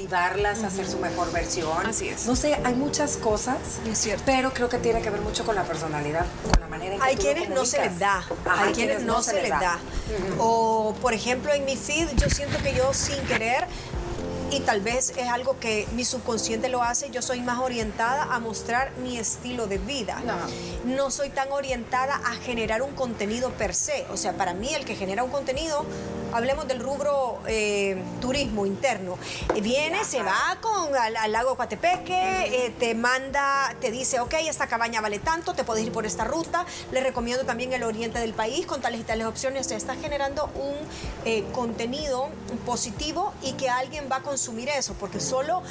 motivarlas 0.08 0.64
a 0.64 0.68
hacer 0.68 0.88
su 0.88 0.98
mejor 0.98 1.30
versión. 1.32 1.86
Así 1.86 2.08
es. 2.08 2.26
No 2.26 2.34
sé, 2.34 2.58
hay 2.64 2.74
muchas 2.74 3.16
cosas, 3.16 3.56
Es 3.86 3.98
cierto. 3.98 4.22
pero 4.26 4.52
creo 4.52 4.68
que 4.68 4.78
tiene 4.78 5.02
que 5.02 5.10
ver 5.10 5.20
mucho 5.20 5.44
con 5.44 5.54
la 5.54 5.64
personalidad, 5.64 6.24
con 6.50 6.60
la 6.60 6.66
manera 6.66 6.94
en 6.94 7.00
que 7.00 7.06
Hay 7.06 7.16
tú 7.16 7.22
quienes 7.22 7.50
no 7.50 7.64
se 7.64 7.80
les 7.80 7.98
da. 7.98 8.24
Ajá, 8.46 8.64
hay 8.64 8.72
quienes 8.72 9.02
no 9.02 9.22
se 9.22 9.34
les 9.34 9.50
da. 9.50 9.78
O, 10.38 10.94
por 11.02 11.12
ejemplo, 11.12 11.52
en 11.52 11.64
mi 11.64 11.76
feed, 11.76 12.08
yo 12.16 12.30
siento 12.30 12.58
que 12.62 12.74
yo 12.74 12.92
sin 12.94 13.18
querer, 13.26 13.66
y 14.50 14.60
tal 14.60 14.80
vez 14.80 15.12
es 15.18 15.28
algo 15.28 15.58
que 15.60 15.86
mi 15.92 16.06
subconsciente 16.06 16.70
lo 16.70 16.82
hace, 16.82 17.10
yo 17.10 17.20
soy 17.20 17.42
más 17.42 17.58
orientada 17.58 18.34
a 18.34 18.38
mostrar 18.38 18.92
mi 19.02 19.18
estilo 19.18 19.66
de 19.66 19.76
vida. 19.76 20.22
No 20.86 21.10
soy 21.10 21.28
tan 21.28 21.52
orientada 21.52 22.14
a 22.24 22.34
generar 22.36 22.80
un 22.80 22.94
contenido 22.94 23.50
per 23.50 23.74
se. 23.74 24.06
O 24.10 24.16
sea, 24.16 24.32
para 24.32 24.54
mí 24.54 24.72
el 24.72 24.86
que 24.86 24.94
genera 24.96 25.22
un 25.22 25.30
contenido, 25.30 25.84
hablemos 26.32 26.66
del 26.68 26.80
rubro 26.80 27.40
eh, 27.46 28.02
turismo 28.20 28.66
interno, 28.66 29.18
eh, 29.54 29.60
viene, 29.60 30.04
se 30.04 30.22
va 30.22 30.56
con 30.60 30.94
al, 30.94 31.16
al 31.16 31.32
lago 31.32 31.56
Coatepeque, 31.56 32.66
eh, 32.66 32.74
te 32.78 32.94
manda, 32.94 33.74
te 33.80 33.90
dice, 33.90 34.20
ok, 34.20 34.34
esta 34.46 34.66
cabaña 34.66 35.00
vale 35.00 35.18
tanto, 35.18 35.54
te 35.54 35.64
puedes 35.64 35.84
ir 35.84 35.92
por 35.92 36.06
esta 36.06 36.24
ruta, 36.24 36.64
le 36.92 37.00
recomiendo 37.00 37.44
también 37.44 37.72
el 37.72 37.82
oriente 37.82 38.18
del 38.18 38.34
país 38.34 38.66
con 38.66 38.80
tales 38.80 39.00
y 39.00 39.04
tales 39.04 39.26
opciones, 39.26 39.66
o 39.66 39.68
sea, 39.68 39.78
está 39.78 39.94
generando 39.96 40.50
un 40.54 40.78
contenido 41.52 42.28
positivo 42.64 43.32
y 43.42 43.52
que 43.52 43.68
alguien 43.68 44.08
va 44.10 44.16
a 44.16 44.22
consumir 44.22 44.68
eso, 44.70 44.94
porque 44.94 45.20
solo 45.20 45.62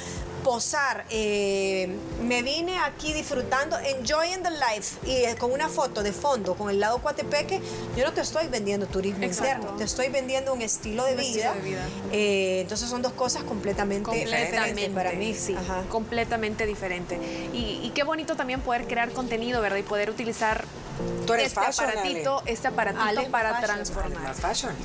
posar, 0.48 1.04
eh, 1.10 1.94
me 2.22 2.40
vine 2.42 2.78
aquí 2.78 3.12
disfrutando, 3.12 3.76
enjoying 3.80 4.42
the 4.42 4.48
life, 4.50 4.96
y 5.06 5.10
eh, 5.26 5.36
con 5.38 5.52
una 5.52 5.68
foto 5.68 6.02
de 6.02 6.10
fondo, 6.14 6.54
con 6.54 6.70
el 6.70 6.80
lado 6.80 7.00
Coatepeque, 7.02 7.60
yo 7.94 8.04
no 8.06 8.14
te 8.14 8.22
estoy 8.22 8.48
vendiendo 8.48 8.86
turismo 8.86 9.24
Exacto. 9.24 9.56
interno, 9.56 9.76
te 9.76 9.84
estoy 9.84 10.08
vendiendo 10.08 10.54
un 10.54 10.62
estilo 10.62 11.04
de 11.04 11.10
Un 11.12 11.16
vida. 11.18 11.48
estilo 11.50 11.54
de 11.54 11.60
vida. 11.60 11.86
Eh, 12.12 12.60
entonces 12.62 12.88
son 12.88 13.02
dos 13.02 13.12
cosas 13.12 13.42
completamente 13.42 14.10
diferentes 14.10 14.88
para 14.88 15.12
mí. 15.12 15.34
sí, 15.34 15.54
Ajá. 15.54 15.82
completamente 15.90 16.64
diferente. 16.64 17.18
Y, 17.52 17.80
y 17.84 17.92
qué 17.94 18.02
bonito 18.02 18.34
también 18.34 18.62
poder 18.62 18.86
crear 18.86 19.10
contenido, 19.10 19.60
¿verdad? 19.60 19.76
Y 19.76 19.82
poder 19.82 20.08
utilizar 20.08 20.64
Tú 21.26 21.34
eres 21.34 21.48
este 21.48 21.60
fashion, 21.60 21.90
aparatito, 21.90 22.42
este 22.46 22.68
aparatito 22.68 23.04
Ale, 23.04 23.28
para 23.28 23.50
fashion. 23.50 23.66
transformar. 23.66 24.34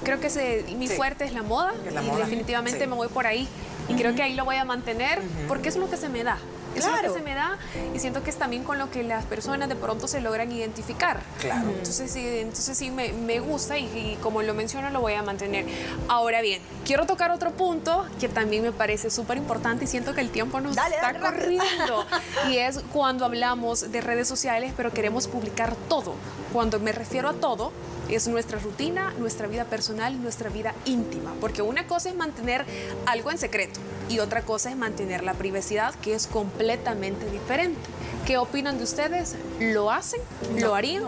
Creo 0.04 0.19
que 0.19 0.28
ese- 0.28 0.65
mi 0.78 0.89
Sí. 0.89 0.95
fuerte 0.95 1.23
es 1.23 1.32
la 1.34 1.41
moda 1.41 1.71
la 1.89 2.04
y 2.04 2.06
moda, 2.06 2.19
definitivamente 2.19 2.82
sí. 2.82 2.86
me 2.88 2.95
voy 2.95 3.08
por 3.08 3.26
ahí. 3.26 3.47
Y 3.89 3.96
creo 3.96 4.15
que 4.15 4.24
ahí 4.24 4.34
lo 4.36 4.46
voy 4.46 4.56
a 4.56 4.65
mantener 4.65 5.22
porque 5.48 5.69
es 5.69 5.76
lo 5.76 5.89
que 5.89 5.98
se 5.98 6.10
me 6.10 6.24
da. 6.24 6.38
Es 6.76 6.86
lo 6.86 6.91
Claro. 6.91 7.13
que 7.13 7.19
se 7.19 7.24
me 7.24 7.36
da 7.36 7.60
y 7.93 8.00
siento 8.00 8.24
que 8.24 8.32
es 8.32 8.38
también 8.38 8.63
con 8.63 8.80
lo 8.80 8.89
que 8.89 9.04
las 9.04 9.26
personas 9.26 9.69
de 9.69 9.76
pronto 9.76 10.08
se 10.08 10.22
logran 10.22 10.52
identificar. 10.52 11.22
Claro. 11.39 11.69
Entonces 11.69 12.10
sí, 12.10 12.26
entonces 12.26 12.76
sí 12.76 12.89
me, 12.89 13.13
me 13.13 13.39
gusta 13.41 13.78
y, 13.78 13.84
y 13.86 14.17
como 14.24 14.41
lo 14.41 14.56
menciono 14.56 14.89
lo 14.89 15.00
voy 15.00 15.13
a 15.13 15.22
mantener. 15.22 15.67
Ahora 16.08 16.41
bien, 16.41 16.63
quiero 16.84 17.06
tocar 17.06 17.30
otro 17.30 17.52
punto 17.52 18.08
que 18.19 18.28
también 18.28 18.63
me 18.63 18.72
parece 18.72 19.12
súper 19.12 19.38
importante 19.38 19.84
y 19.86 19.88
siento 19.88 20.15
que 20.15 20.22
el 20.22 20.32
tiempo 20.32 20.62
nos 20.62 20.76
Dale, 20.76 20.96
está 20.96 21.13
dale, 21.13 21.19
corriendo. 21.19 22.06
y 22.50 22.58
es 22.58 22.80
cuando 22.91 23.26
hablamos 23.26 23.91
de 23.91 24.02
redes 24.02 24.28
sociales, 24.28 24.74
pero 24.76 24.91
queremos 24.91 25.28
publicar 25.28 25.76
todo. 25.88 26.15
Cuando 26.54 26.80
me 26.80 26.91
refiero 26.91 27.30
a 27.30 27.34
todo, 27.34 27.72
es 28.10 28.28
nuestra 28.28 28.60
rutina, 28.60 29.13
nuestra 29.18 29.48
vida 29.48 29.66
personal, 29.66 30.22
nuestra 30.22 30.50
vida 30.50 30.74
íntima. 30.86 31.34
Porque 31.39 31.62
una 31.62 31.88
cosa 31.88 32.10
es 32.10 32.16
mantener 32.16 32.66
algo 33.06 33.32
en 33.32 33.38
secreto 33.38 33.80
y 34.10 34.20
otra 34.20 34.44
cosa 34.44 34.70
es 34.70 34.78
mantener 34.78 35.24
la 35.24 35.34
privacidad, 35.34 35.96
que 35.96 36.13
es 36.13 36.28
completamente 36.28 37.30
diferente. 37.30 37.80
¿Qué 38.26 38.38
opinan 38.38 38.78
de 38.78 38.84
ustedes? 38.84 39.36
¿Lo 39.60 39.92
hacen? 39.92 40.22
¿Lo 40.58 40.76
harían? 40.76 41.04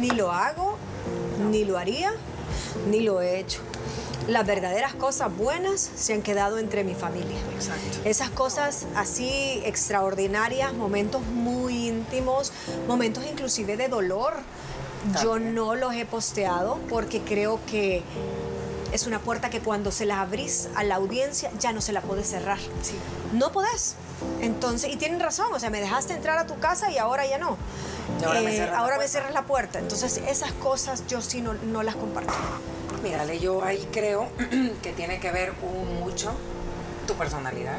Ni 0.00 0.10
lo 0.10 0.30
hago, 0.30 0.76
ni 1.50 1.64
lo 1.64 1.78
haría, 1.78 2.12
ni 2.90 3.00
lo 3.00 3.20
he 3.20 3.38
hecho. 3.38 3.60
Las 4.28 4.46
verdaderas 4.46 4.94
cosas 4.94 5.34
buenas 5.36 5.80
se 5.96 6.12
han 6.12 6.22
quedado 6.22 6.58
entre 6.58 6.84
mi 6.84 6.94
familia. 6.94 7.38
Exacto. 7.54 7.98
Esas 8.04 8.30
cosas 8.30 8.86
así 8.94 9.60
extraordinarias, 9.64 10.72
momentos 10.74 11.22
muy 11.22 11.88
íntimos, 11.88 12.52
momentos 12.86 13.24
inclusive 13.28 13.76
de 13.76 13.88
dolor, 13.88 14.34
yo 15.22 15.38
no 15.38 15.74
los 15.74 15.94
he 15.94 16.04
posteado 16.04 16.78
porque 16.88 17.20
creo 17.22 17.58
que 17.66 18.02
es 18.92 19.06
una 19.06 19.18
puerta 19.20 19.50
que 19.50 19.60
cuando 19.60 19.92
se 19.92 20.04
la 20.04 20.20
abrís 20.20 20.68
a 20.74 20.82
la 20.84 20.96
audiencia 20.96 21.50
ya 21.58 21.72
no 21.72 21.80
se 21.80 21.92
la 21.92 22.00
puedes 22.02 22.28
cerrar. 22.28 22.58
Sí. 22.82 22.94
No 23.32 23.52
podés. 23.52 23.94
Entonces, 24.40 24.92
y 24.92 24.96
tienen 24.96 25.20
razón, 25.20 25.46
o 25.52 25.60
sea, 25.60 25.70
me 25.70 25.80
dejaste 25.80 26.12
entrar 26.14 26.36
a 26.38 26.46
tu 26.46 26.58
casa 26.58 26.90
y 26.90 26.98
ahora 26.98 27.24
ya 27.26 27.38
no. 27.38 27.56
Y 28.20 28.24
ahora 28.24 28.40
me 28.42 28.50
Eh, 28.50 28.54
cierras 28.54 28.72
la 28.72 28.78
ahora 28.78 28.92
me 28.92 28.96
puerta. 28.98 29.10
cierras 29.12 29.32
la 29.34 29.42
puerta. 29.46 29.78
Entonces, 29.78 30.20
esas 30.28 30.52
cosas 30.52 31.06
yo 31.06 31.20
sí 31.22 31.40
no, 31.40 31.54
no 31.54 31.82
las 31.82 31.94
comparto. 31.94 32.32
Mírale, 33.02 33.38
yo 33.38 33.64
ahí 33.64 33.88
creo 33.92 34.28
que 34.82 34.92
tiene 34.92 35.20
que 35.20 35.30
ver 35.30 35.52
un 35.62 36.00
mucho 36.00 36.32
tu 37.06 37.14
personalidad. 37.14 37.78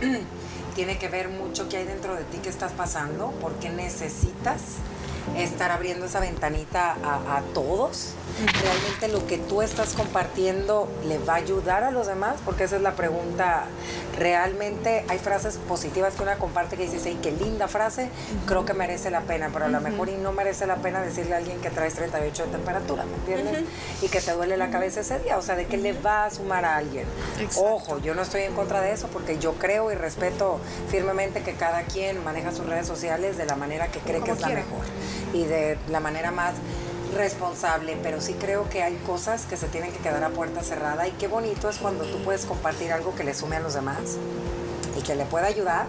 tiene 0.74 0.98
que 0.98 1.08
ver 1.08 1.28
mucho 1.28 1.68
qué 1.68 1.78
hay 1.78 1.84
dentro 1.86 2.14
de 2.14 2.22
ti 2.24 2.38
que 2.38 2.48
estás 2.50 2.72
pasando, 2.72 3.32
porque 3.40 3.70
necesitas 3.70 4.60
estar 5.36 5.70
abriendo 5.70 6.06
esa 6.06 6.20
ventanita 6.20 6.96
a, 7.02 7.38
a 7.38 7.42
todos. 7.54 8.14
Realmente 8.62 9.08
lo 9.08 9.26
que 9.26 9.38
tú 9.38 9.60
estás 9.60 9.94
compartiendo 9.94 10.88
le 11.04 11.18
va 11.18 11.34
a 11.34 11.36
ayudar 11.36 11.84
a 11.84 11.90
los 11.90 12.06
demás, 12.06 12.36
porque 12.44 12.64
esa 12.64 12.76
es 12.76 12.82
la 12.82 12.92
pregunta. 12.92 13.64
Realmente 14.18 15.04
hay 15.08 15.18
frases 15.18 15.58
positivas 15.68 16.14
que 16.14 16.22
una 16.22 16.36
comparte 16.36 16.76
que 16.76 16.84
dices, 16.84 17.02
hey, 17.04 17.18
qué 17.22 17.32
linda 17.32 17.68
frase, 17.68 18.08
creo 18.46 18.64
que 18.64 18.74
merece 18.74 19.10
la 19.10 19.22
pena, 19.22 19.50
pero 19.52 19.66
a 19.66 19.68
lo 19.68 19.80
mejor 19.80 20.08
y 20.08 20.14
no 20.14 20.32
merece 20.32 20.66
la 20.66 20.76
pena 20.76 21.00
decirle 21.02 21.34
a 21.34 21.38
alguien 21.38 21.60
que 21.60 21.70
traes 21.70 21.94
38 21.94 22.46
de 22.46 22.50
temperatura, 22.50 23.04
¿me 23.04 23.14
entiendes? 23.14 23.64
Y 24.02 24.08
que 24.08 24.20
te 24.20 24.32
duele 24.32 24.56
la 24.56 24.70
cabeza 24.70 25.00
ese 25.00 25.18
día, 25.20 25.36
o 25.38 25.42
sea, 25.42 25.54
de 25.54 25.66
que 25.66 25.76
le 25.76 25.92
va 25.92 26.24
a 26.24 26.30
sumar 26.30 26.64
a 26.64 26.76
alguien. 26.76 27.04
Exacto. 27.38 27.74
Ojo, 27.74 27.98
yo 27.98 28.14
no 28.14 28.22
estoy 28.22 28.42
en 28.42 28.54
contra 28.54 28.80
de 28.80 28.92
eso 28.92 29.08
porque 29.08 29.38
yo 29.38 29.54
creo 29.54 29.92
y 29.92 29.94
respeto 29.94 30.60
firmemente 30.90 31.42
que 31.42 31.54
cada 31.54 31.82
quien 31.82 32.22
maneja 32.24 32.52
sus 32.52 32.66
redes 32.66 32.86
sociales 32.86 33.36
de 33.36 33.46
la 33.46 33.56
manera 33.56 33.88
que 33.88 34.00
cree 34.00 34.20
que 34.22 34.32
es 34.32 34.40
la 34.40 34.48
mejor 34.48 34.84
y 35.32 35.44
de 35.44 35.78
la 35.88 36.00
manera 36.00 36.30
más 36.30 36.54
responsable, 37.16 37.96
pero 38.02 38.20
sí 38.20 38.34
creo 38.34 38.68
que 38.68 38.82
hay 38.82 38.94
cosas 39.06 39.44
que 39.46 39.56
se 39.56 39.66
tienen 39.66 39.90
que 39.92 39.98
quedar 39.98 40.22
a 40.22 40.28
puerta 40.30 40.62
cerrada 40.62 41.08
y 41.08 41.10
qué 41.12 41.26
bonito 41.28 41.68
es 41.68 41.78
cuando 41.78 42.04
tú 42.04 42.18
puedes 42.22 42.44
compartir 42.44 42.92
algo 42.92 43.14
que 43.14 43.24
le 43.24 43.34
sume 43.34 43.56
a 43.56 43.60
los 43.60 43.74
demás 43.74 43.98
y 44.98 45.02
que 45.02 45.14
le 45.14 45.24
pueda 45.24 45.46
ayudar. 45.46 45.86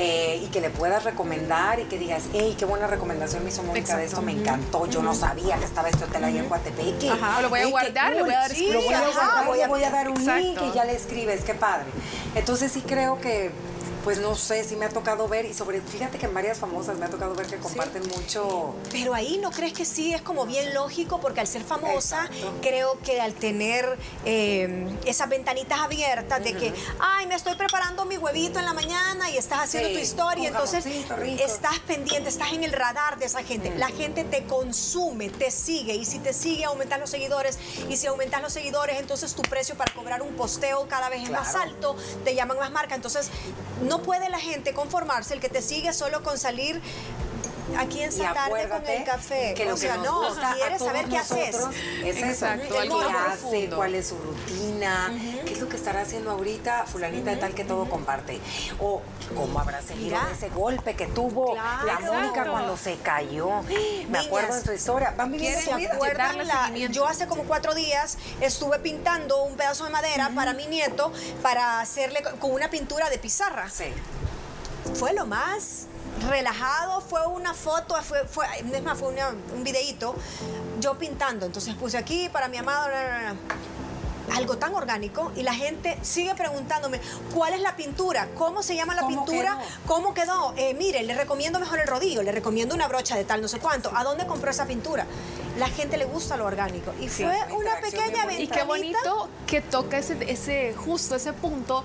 eh, 0.00 0.40
y 0.44 0.46
que 0.50 0.60
le 0.60 0.70
puedas 0.70 1.02
recomendar 1.02 1.80
y 1.80 1.84
que 1.86 1.98
digas, 1.98 2.22
hey, 2.32 2.54
qué 2.56 2.64
buena 2.64 2.86
recomendación 2.86 3.42
me 3.42 3.48
hizo 3.50 3.64
Mónica 3.64 3.96
de 3.96 4.04
esto, 4.04 4.22
me 4.22 4.30
encantó, 4.30 4.86
yo 4.86 5.02
no 5.02 5.12
sabía 5.12 5.56
que 5.58 5.64
estaba 5.64 5.88
este 5.88 6.04
hotel 6.04 6.22
ahí 6.22 6.38
en 6.38 6.44
Coatepeque. 6.48 7.10
Ajá, 7.10 7.42
lo 7.42 7.48
voy 7.48 7.58
a 7.60 7.62
Ey, 7.64 7.70
guardar, 7.72 8.12
le 8.14 8.22
voy 8.22 8.32
a 8.32 8.38
dar 8.38 8.50
Sí, 8.52 8.70
lo 8.70 8.80
voy 8.80 8.94
a 8.94 8.98
screenshot. 8.98 9.14
guardar, 9.24 9.46
voy 9.46 9.58
a, 9.58 9.64
Exacto. 9.64 9.74
voy 9.74 9.84
a 9.84 9.90
dar 9.90 10.08
un 10.08 10.14
link 10.18 10.28
Exacto. 10.28 10.70
y 10.70 10.72
ya 10.72 10.84
le 10.84 10.94
escribes, 10.94 11.42
qué 11.42 11.54
padre. 11.54 11.86
Entonces 12.36 12.70
sí 12.70 12.82
creo 12.86 13.20
que, 13.20 13.50
pues 14.08 14.20
no 14.20 14.34
sé, 14.34 14.64
sí 14.64 14.74
me 14.74 14.86
ha 14.86 14.88
tocado 14.88 15.28
ver 15.28 15.44
y 15.44 15.52
sobre, 15.52 15.82
fíjate 15.82 16.16
que 16.16 16.24
en 16.24 16.32
varias 16.32 16.56
famosas 16.56 16.96
me 16.96 17.04
ha 17.04 17.10
tocado 17.10 17.34
ver 17.34 17.46
que 17.46 17.58
comparten 17.58 18.02
mucho. 18.08 18.74
Pero 18.90 19.12
ahí 19.12 19.36
no 19.36 19.50
crees 19.50 19.74
que 19.74 19.84
sí 19.84 20.14
es 20.14 20.22
como 20.22 20.46
bien 20.46 20.72
lógico, 20.72 21.20
porque 21.20 21.40
al 21.40 21.46
ser 21.46 21.62
famosa, 21.62 22.24
Exacto. 22.24 22.54
creo 22.62 22.98
que 23.00 23.20
al 23.20 23.34
tener 23.34 23.98
eh, 24.24 24.86
esas 25.04 25.28
ventanitas 25.28 25.80
abiertas 25.80 26.42
de 26.42 26.54
que, 26.54 26.72
ay, 26.98 27.26
me 27.26 27.34
estoy 27.34 27.54
preparando 27.56 28.06
mi 28.06 28.16
huevito 28.16 28.58
en 28.58 28.64
la 28.64 28.72
mañana 28.72 29.30
y 29.30 29.36
estás 29.36 29.64
haciendo 29.64 29.90
Sí, 29.90 29.96
tu 29.96 30.00
historia, 30.00 30.48
entonces 30.48 30.86
estás 30.86 31.78
pendiente, 31.80 32.30
estás 32.30 32.54
en 32.54 32.64
el 32.64 32.72
radar 32.72 33.18
de 33.18 33.26
esa 33.26 33.42
gente. 33.42 33.76
La 33.76 33.88
gente 33.88 34.24
te 34.24 34.44
consume, 34.44 35.28
te 35.28 35.50
sigue 35.50 35.94
y 35.94 36.06
si 36.06 36.18
te 36.18 36.32
sigue 36.32 36.64
aumentas 36.64 36.98
los 36.98 37.10
seguidores 37.10 37.58
y 37.90 37.98
si 37.98 38.06
aumentas 38.06 38.40
los 38.40 38.54
seguidores, 38.54 38.98
entonces 39.00 39.34
tu 39.34 39.42
precio 39.42 39.74
para 39.74 39.92
cobrar 39.92 40.22
un 40.22 40.32
posteo 40.32 40.88
cada 40.88 41.10
vez 41.10 41.24
es 41.24 41.30
más 41.30 41.54
alto, 41.54 41.94
te 42.24 42.34
llaman 42.34 42.56
más 42.56 42.70
marca. 42.70 42.94
Entonces, 42.94 43.28
no 43.82 43.97
puede 44.02 44.28
la 44.28 44.38
gente 44.38 44.72
conformarse, 44.72 45.34
el 45.34 45.40
que 45.40 45.48
te 45.48 45.62
sigue 45.62 45.92
solo 45.92 46.22
con 46.22 46.38
salir 46.38 46.80
aquí 47.76 48.02
en 48.02 48.08
esta 48.08 48.32
tarde 48.32 48.68
con 48.68 48.86
el 48.86 49.04
café. 49.04 49.54
que 49.54 49.70
o 49.70 49.76
sea, 49.76 49.94
que 49.94 49.98
no, 49.98 50.22
quieres 50.54 50.78
saber 50.78 51.06
qué 51.08 51.18
haces. 51.18 51.56
Es 52.04 52.16
Exacto, 52.16 52.74
más 53.10 53.38
hace, 53.38 53.68
cuál 53.68 53.94
es 53.94 54.08
su 54.08 54.16
rutina, 54.16 55.12
estará 55.78 56.02
haciendo 56.02 56.30
ahorita 56.32 56.84
fulanita 56.86 57.30
de 57.30 57.36
tal 57.36 57.54
que 57.54 57.64
todo 57.64 57.88
comparte. 57.88 58.40
O 58.80 59.00
cómo 59.34 59.58
habrá 59.60 59.80
seguido 59.82 60.16
Mira. 60.18 60.28
ese 60.32 60.48
golpe 60.50 60.94
que 60.94 61.06
tuvo 61.06 61.52
Claro. 61.54 61.86
la 61.86 62.00
Mónica 62.00 62.28
Exacto. 62.28 62.50
cuando 62.52 62.76
se 62.76 62.96
cayó. 62.96 63.50
Me 64.08 64.18
acuerdo 64.18 64.54
de 64.54 64.62
su 64.62 64.72
historia. 64.72 65.14
Van 65.16 65.32
viviendo 65.32 65.58
¿quieren 65.60 65.74
su 65.74 65.78
vida. 65.78 65.94
acuerdan? 65.94 66.08
¿Recuerdan 66.28 66.36
darle 66.38 66.44
la- 66.44 66.66
seguimiento. 66.66 66.94
yo 66.94 67.06
hace 67.06 67.26
como 67.26 67.44
cuatro 67.44 67.74
días 67.74 68.18
estuve 68.40 68.78
pintando 68.80 69.42
un 69.44 69.56
pedazo 69.56 69.84
de 69.84 69.90
madera 69.90 70.30
para 70.34 70.52
mi 70.52 70.66
nieto 70.66 71.12
para 71.42 71.80
hacerle 71.80 72.22
co- 72.22 72.36
con 72.40 72.52
una 72.52 72.68
pintura 72.70 73.08
de 73.10 73.18
pizarra. 73.18 73.68
Sí. 73.70 73.84
Fue 74.94 75.12
lo 75.12 75.26
más 75.26 75.86
relajado, 76.28 77.00
fue 77.00 77.24
una 77.26 77.54
foto, 77.54 77.94
fue, 78.02 78.26
fue, 78.26 78.44
es 78.56 78.82
más, 78.82 78.98
fue 78.98 79.08
una- 79.08 79.28
un 79.54 79.62
videíto, 79.62 80.14
yo 80.80 80.98
pintando. 80.98 81.46
Entonces 81.46 81.74
puse 81.74 81.96
aquí 81.98 82.28
para 82.28 82.48
mi 82.48 82.56
amado, 82.56 82.88
bla, 82.88 83.00
bla, 83.04 83.18
bla. 83.18 83.34
Algo 84.34 84.58
tan 84.58 84.74
orgánico 84.74 85.32
y 85.36 85.42
la 85.42 85.54
gente 85.54 85.98
sigue 86.02 86.34
preguntándome 86.34 87.00
cuál 87.34 87.54
es 87.54 87.60
la 87.60 87.76
pintura, 87.76 88.28
cómo 88.36 88.62
se 88.62 88.74
llama 88.74 88.94
la 88.94 89.02
¿Cómo 89.02 89.24
pintura, 89.24 89.58
quedó? 89.58 89.68
cómo 89.86 90.14
quedó. 90.14 90.54
Eh, 90.56 90.74
mire, 90.74 91.02
le 91.02 91.14
recomiendo 91.14 91.58
mejor 91.60 91.80
el 91.80 91.86
rodillo, 91.86 92.22
le 92.22 92.32
recomiendo 92.32 92.74
una 92.74 92.88
brocha 92.88 93.16
de 93.16 93.24
tal 93.24 93.40
no 93.40 93.48
sé 93.48 93.58
cuánto. 93.58 93.90
¿A 93.94 94.04
dónde 94.04 94.26
compró 94.26 94.50
esa 94.50 94.66
pintura? 94.66 95.06
La 95.58 95.68
gente 95.68 95.96
le 95.96 96.04
gusta 96.04 96.36
lo 96.36 96.44
orgánico 96.46 96.92
y 97.00 97.08
Sí, 97.08 97.24
fue 97.24 97.36
una 97.56 97.80
pequeña 97.80 98.26
bien 98.26 98.42
Y 98.42 98.46
qué 98.46 98.62
bonito 98.62 99.28
que 99.46 99.60
toca 99.60 99.98
ese, 99.98 100.16
ese 100.30 100.72
justo 100.74 101.16
ese 101.16 101.32
punto, 101.32 101.82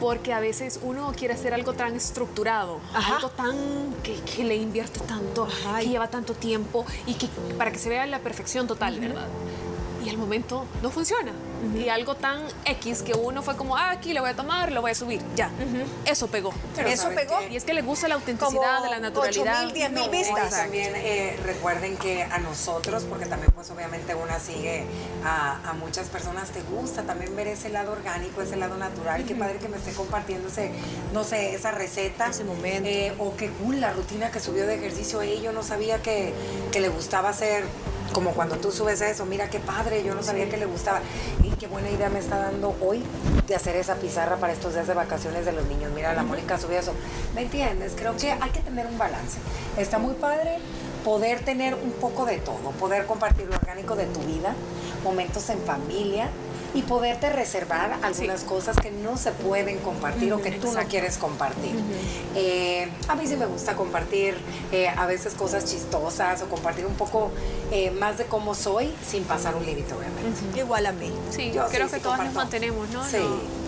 porque 0.00 0.32
a 0.32 0.38
veces 0.40 0.78
uno 0.82 1.12
quiere 1.16 1.34
hacer 1.34 1.52
algo 1.54 1.72
tan 1.72 1.96
estructurado, 1.96 2.78
Ajá. 2.94 3.16
algo 3.16 3.30
tan 3.30 3.56
que, 4.04 4.20
que 4.20 4.44
le 4.44 4.54
invierte 4.56 5.00
tanto, 5.00 5.44
Ajá. 5.44 5.80
que 5.80 5.88
lleva 5.88 6.08
tanto 6.08 6.34
tiempo 6.34 6.84
y 7.06 7.14
que 7.14 7.26
para 7.58 7.72
que 7.72 7.78
se 7.78 7.88
vea 7.88 8.06
la 8.06 8.20
perfección 8.20 8.66
total, 8.68 9.00
¿verdad? 9.00 9.26
Y 10.04 10.08
al 10.10 10.18
momento 10.18 10.64
no 10.82 10.90
funciona. 10.90 11.32
Y 11.74 11.88
algo 11.88 12.14
tan 12.14 12.40
X 12.64 13.02
que 13.02 13.14
uno 13.14 13.42
fue 13.42 13.56
como, 13.56 13.76
ah, 13.76 13.90
aquí 13.90 14.12
lo 14.12 14.20
voy 14.20 14.30
a 14.30 14.36
tomar, 14.36 14.72
lo 14.72 14.80
voy 14.82 14.90
a 14.92 14.94
subir, 14.94 15.20
ya. 15.34 15.50
Eso 16.04 16.28
pegó. 16.28 16.52
Pero 16.74 16.88
Eso 16.88 17.04
¿sabes 17.04 17.18
pegó. 17.18 17.38
qué? 17.40 17.48
Y 17.52 17.56
es 17.56 17.64
que 17.64 17.74
le 17.74 17.82
gusta 17.82 18.08
la 18.08 18.14
autenticidad 18.16 18.82
de 18.82 18.90
la 18.90 19.00
naturalidad. 19.00 19.64
8,000, 19.64 19.72
10,000 19.74 20.04
No, 20.04 20.10
vistas. 20.10 20.48
y 20.48 20.50
también 20.54 20.92
eh, 20.96 21.38
recuerden 21.44 21.96
que 21.96 22.22
a 22.24 22.38
nosotros, 22.38 23.04
porque 23.04 23.26
también 23.26 23.50
pues 23.52 23.70
obviamente 23.70 24.14
una 24.14 24.38
sigue 24.38 24.84
a, 25.24 25.68
a 25.68 25.72
muchas 25.74 26.08
personas, 26.08 26.50
te 26.50 26.62
gusta 26.62 27.02
también 27.02 27.34
ver 27.36 27.48
ese 27.48 27.68
lado 27.68 27.92
orgánico, 27.92 28.42
ese 28.42 28.56
lado 28.56 28.76
natural. 28.76 29.24
Qué 29.24 29.34
padre 29.34 29.56
que 29.58 29.68
me 29.68 29.76
esté 29.76 29.92
compartiendo 29.92 30.48
ese, 30.48 30.70
no 31.12 31.24
sé, 31.24 31.54
esa 31.54 31.70
receta. 31.72 32.28
Ese 32.28 32.44
momento. 32.44 32.88
Eh, 32.88 33.12
o 33.18 33.36
qué 33.36 33.50
cool 33.50 33.80
la 33.80 33.92
rutina 33.92 34.30
que 34.30 34.40
subió 34.40 34.66
de 34.66 34.74
ejercicio. 34.76 35.22
Ey, 35.22 35.40
yo 35.42 35.52
no 35.52 35.62
sabía 35.62 36.02
que, 36.02 36.32
que 36.72 36.80
le 36.80 36.88
gustaba 36.88 37.30
hacer 37.30 37.64
como 38.12 38.32
cuando 38.32 38.56
tú 38.56 38.72
subes 38.72 39.00
eso, 39.00 39.26
mira 39.26 39.50
qué 39.50 39.60
padre, 39.60 40.02
yo 40.04 40.14
no 40.14 40.22
sabía 40.22 40.48
que 40.48 40.56
le 40.56 40.66
gustaba. 40.66 41.00
Y 41.42 41.50
qué 41.50 41.66
buena 41.66 41.90
idea 41.90 42.08
me 42.08 42.18
está 42.18 42.38
dando 42.38 42.74
hoy 42.80 43.02
de 43.46 43.54
hacer 43.54 43.76
esa 43.76 43.96
pizarra 43.96 44.36
para 44.36 44.52
estos 44.52 44.74
días 44.74 44.86
de 44.86 44.94
vacaciones 44.94 45.44
de 45.44 45.52
los 45.52 45.66
niños. 45.66 45.92
Mira, 45.94 46.14
la 46.14 46.22
Mónica 46.22 46.58
subió 46.58 46.78
eso. 46.78 46.92
¿Me 47.34 47.42
entiendes? 47.42 47.92
Creo 47.96 48.16
que 48.16 48.32
hay 48.32 48.50
que 48.50 48.60
tener 48.60 48.86
un 48.86 48.98
balance. 48.98 49.38
Está 49.76 49.98
muy 49.98 50.14
padre 50.14 50.58
poder 51.04 51.44
tener 51.44 51.74
un 51.74 51.92
poco 51.92 52.24
de 52.24 52.38
todo, 52.38 52.72
poder 52.80 53.06
compartir 53.06 53.46
lo 53.46 53.56
orgánico 53.56 53.94
de 53.94 54.06
tu 54.06 54.20
vida, 54.20 54.54
momentos 55.04 55.48
en 55.50 55.60
familia 55.60 56.28
y 56.76 56.82
poderte 56.82 57.30
reservar 57.30 57.98
algunas 58.02 58.42
cosas 58.42 58.76
que 58.76 58.90
no 58.90 59.16
se 59.16 59.32
pueden 59.32 59.78
compartir 59.78 60.32
o 60.34 60.42
que 60.42 60.52
tú 60.52 60.70
no 60.72 60.80
quieres 60.84 61.16
compartir. 61.16 61.74
Eh, 62.34 62.88
a 63.08 63.14
mí 63.14 63.26
sí 63.26 63.36
me 63.36 63.46
gusta 63.46 63.74
compartir 63.74 64.36
eh, 64.72 64.88
a 64.88 65.06
veces 65.06 65.32
cosas 65.34 65.64
chistosas 65.64 66.42
o 66.42 66.46
compartir 66.48 66.84
un 66.84 66.94
poco 66.94 67.30
eh, 67.72 67.90
más 67.92 68.18
de 68.18 68.26
cómo 68.26 68.54
soy 68.54 68.92
sin 69.08 69.24
pasar 69.24 69.56
un 69.56 69.64
límite, 69.64 69.94
obviamente. 69.94 70.58
Igual 70.58 70.86
a 70.86 70.92
mí. 70.92 71.10
Sí, 71.30 71.50
Yo 71.54 71.66
creo 71.68 71.86
sí, 71.86 71.92
que 71.92 71.96
sí 71.96 72.02
todas 72.02 72.18
nos 72.18 72.26
comparto. 72.28 72.38
mantenemos, 72.38 72.88
¿no? 72.90 73.04
Sí. 73.04 73.16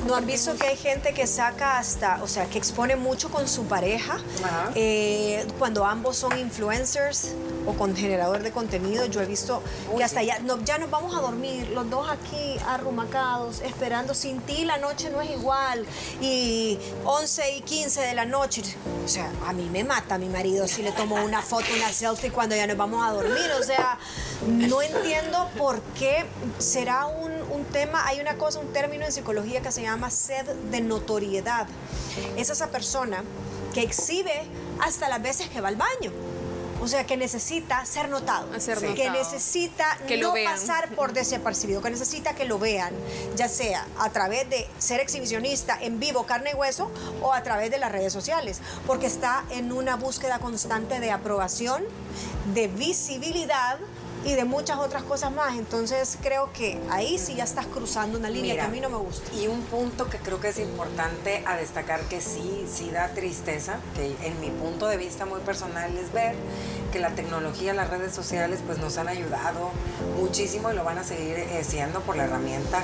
¿No 0.07 0.14
han 0.14 0.27
visto 0.27 0.55
que 0.57 0.68
hay 0.68 0.77
gente 0.77 1.12
que 1.14 1.27
saca 1.27 1.79
hasta, 1.79 2.23
o 2.23 2.29
sea, 2.29 2.47
que 2.47 2.59
expone 2.59 2.94
mucho 2.97 3.31
con 3.31 3.49
su 3.49 3.64
pareja? 3.64 4.18
Ajá. 4.44 4.71
eh, 4.75 5.47
cuando 5.59 5.85
ambos 5.87 6.16
son 6.16 6.38
influencers 6.38 7.33
o 7.66 7.73
con 7.75 7.94
generador 7.97 8.42
de 8.42 8.51
contenido, 8.51 9.07
yo 9.07 9.21
he 9.21 9.27
visto 9.27 9.62
que 9.97 10.05
hasta 10.05 10.23
ya, 10.23 10.38
no, 10.40 10.62
ya 10.64 10.79
nos 10.79 10.90
vamos 10.90 11.16
a 11.16 11.21
dormir, 11.21 11.68
los 11.71 11.88
dos 11.90 12.09
aquí 12.09 12.57
arrumacados, 12.66 13.61
esperando. 13.61 14.14
Sin 14.14 14.40
ti 14.40 14.64
la 14.64 14.79
noche 14.79 15.11
no 15.11 15.21
es 15.21 15.31
igual. 15.31 15.85
Y 16.21 16.79
11 17.05 17.57
y 17.57 17.61
15 17.62 18.01
de 18.01 18.14
la 18.14 18.25
noche. 18.25 18.62
O 19.05 19.09
sea, 19.09 19.31
a 19.47 19.53
mí 19.53 19.68
me 19.71 19.85
mata 19.85 20.18
mi 20.18 20.29
marido 20.29 20.66
si 20.68 20.83
le 20.83 20.92
tomo 20.92 21.16
una 21.16 21.42
foto, 21.42 21.66
una 21.77 21.92
selfie 21.92 22.31
cuando 22.31 22.57
ya 22.57 22.66
nos 22.66 22.77
vamos 22.77 23.05
a 23.07 23.12
dormir. 23.12 23.51
O 23.59 23.62
sea, 23.62 23.99
no 24.47 24.83
entiendo 24.83 25.49
por 25.57 25.81
qué 25.99 26.25
será 26.59 27.07
un, 27.07 27.33
un 27.51 27.64
tema, 27.66 28.07
hay 28.07 28.21
una 28.21 28.37
cosa, 28.37 28.61
un 28.61 28.73
término 28.73 29.05
en 29.05 29.12
psicología 29.12 29.61
que 29.61 29.73
se 29.73 29.83
llama 29.83 30.11
sed 30.11 30.47
de 30.71 30.81
notoriedad. 30.81 31.66
Es 32.37 32.51
esa 32.51 32.68
persona 32.68 33.23
que 33.73 33.83
exhibe 33.83 34.42
hasta 34.81 35.09
las 35.09 35.23
veces 35.23 35.49
que 35.49 35.61
va 35.61 35.68
al 35.68 35.77
baño. 35.77 36.12
O 36.81 36.88
sea, 36.88 37.05
que 37.05 37.17
necesita 37.17 37.85
ser 37.85 38.09
notado. 38.09 38.49
Ser 38.61 38.79
Que 38.79 38.88
notado. 38.88 39.12
necesita 39.12 39.99
Que 40.07 40.17
no 40.17 40.33
pasar 40.45 40.91
por 40.95 41.12
desapercibido, 41.12 41.83
que 41.83 41.91
necesita 41.91 42.35
que 42.35 42.45
lo 42.45 42.59
vean, 42.59 42.93
ya 43.37 43.49
sea 43.49 43.87
a 43.99 44.11
través 44.11 44.49
de 44.49 44.67
ser 44.79 45.01
exhibicionista 45.01 45.79
en 45.81 45.99
vivo, 45.99 46.25
carne 46.25 46.51
y 46.53 46.55
hueso, 46.55 46.91
o 47.23 47.33
a 47.33 47.43
través 47.43 47.71
de 47.71 47.79
las 47.79 47.91
redes 47.91 48.12
sociales, 48.12 48.61
porque 48.87 49.07
está 49.07 49.45
en 49.51 49.73
una 49.73 49.97
búsqueda 49.97 50.38
constante 50.38 51.01
de 51.01 51.11
aprobación, 51.11 51.83
de 52.55 52.69
visibilidad 52.69 53.79
y 54.24 54.35
de 54.35 54.44
muchas 54.44 54.78
otras 54.78 55.02
cosas 55.02 55.33
más. 55.33 55.57
Entonces 55.57 56.18
creo 56.22 56.52
que 56.52 56.81
ahí 56.90 57.18
sí 57.18 57.35
ya 57.35 57.44
estás 57.44 57.66
cruzando 57.66 58.18
una 58.18 58.31
línea 58.31 58.54
Mira, 58.54 58.64
que 58.64 58.68
a 58.68 58.72
mí 58.72 58.81
no 58.81 58.90
me 58.90 58.96
gusta. 58.96 59.33
Y 59.35 59.46
un 59.46 59.62
punto 59.62 60.09
que 60.09 60.18
creo 60.18 60.40
que 60.40 60.48
es 60.48 60.59
importante 60.59 61.42
a 61.46 61.57
destacar 61.57 62.00
que 62.02 62.20
sí, 62.20 62.66
sí 62.72 62.90
da 62.90 63.09
tristeza, 63.09 63.78
que 63.94 64.16
en 64.26 64.40
mi 64.40 64.50
punto 64.50 64.87
de 64.87 64.96
vista 64.96 65.26
muy 65.26 65.40
personal 65.40 65.96
es 65.96 66.12
ver 66.12 66.35
que 66.92 66.98
la 66.98 67.11
tecnología, 67.11 67.74
las 67.74 67.90
redes 67.90 68.14
sociales, 68.14 68.61
pues 68.64 68.78
nos 68.78 68.96
han 68.98 69.09
ayudado 69.09 69.70
muchísimo 70.18 70.70
y 70.70 70.74
lo 70.74 70.85
van 70.85 70.98
a 70.98 71.04
seguir 71.04 71.38
eh, 71.38 71.62
siendo 71.66 72.00
por 72.00 72.16
la 72.16 72.24
herramienta 72.24 72.83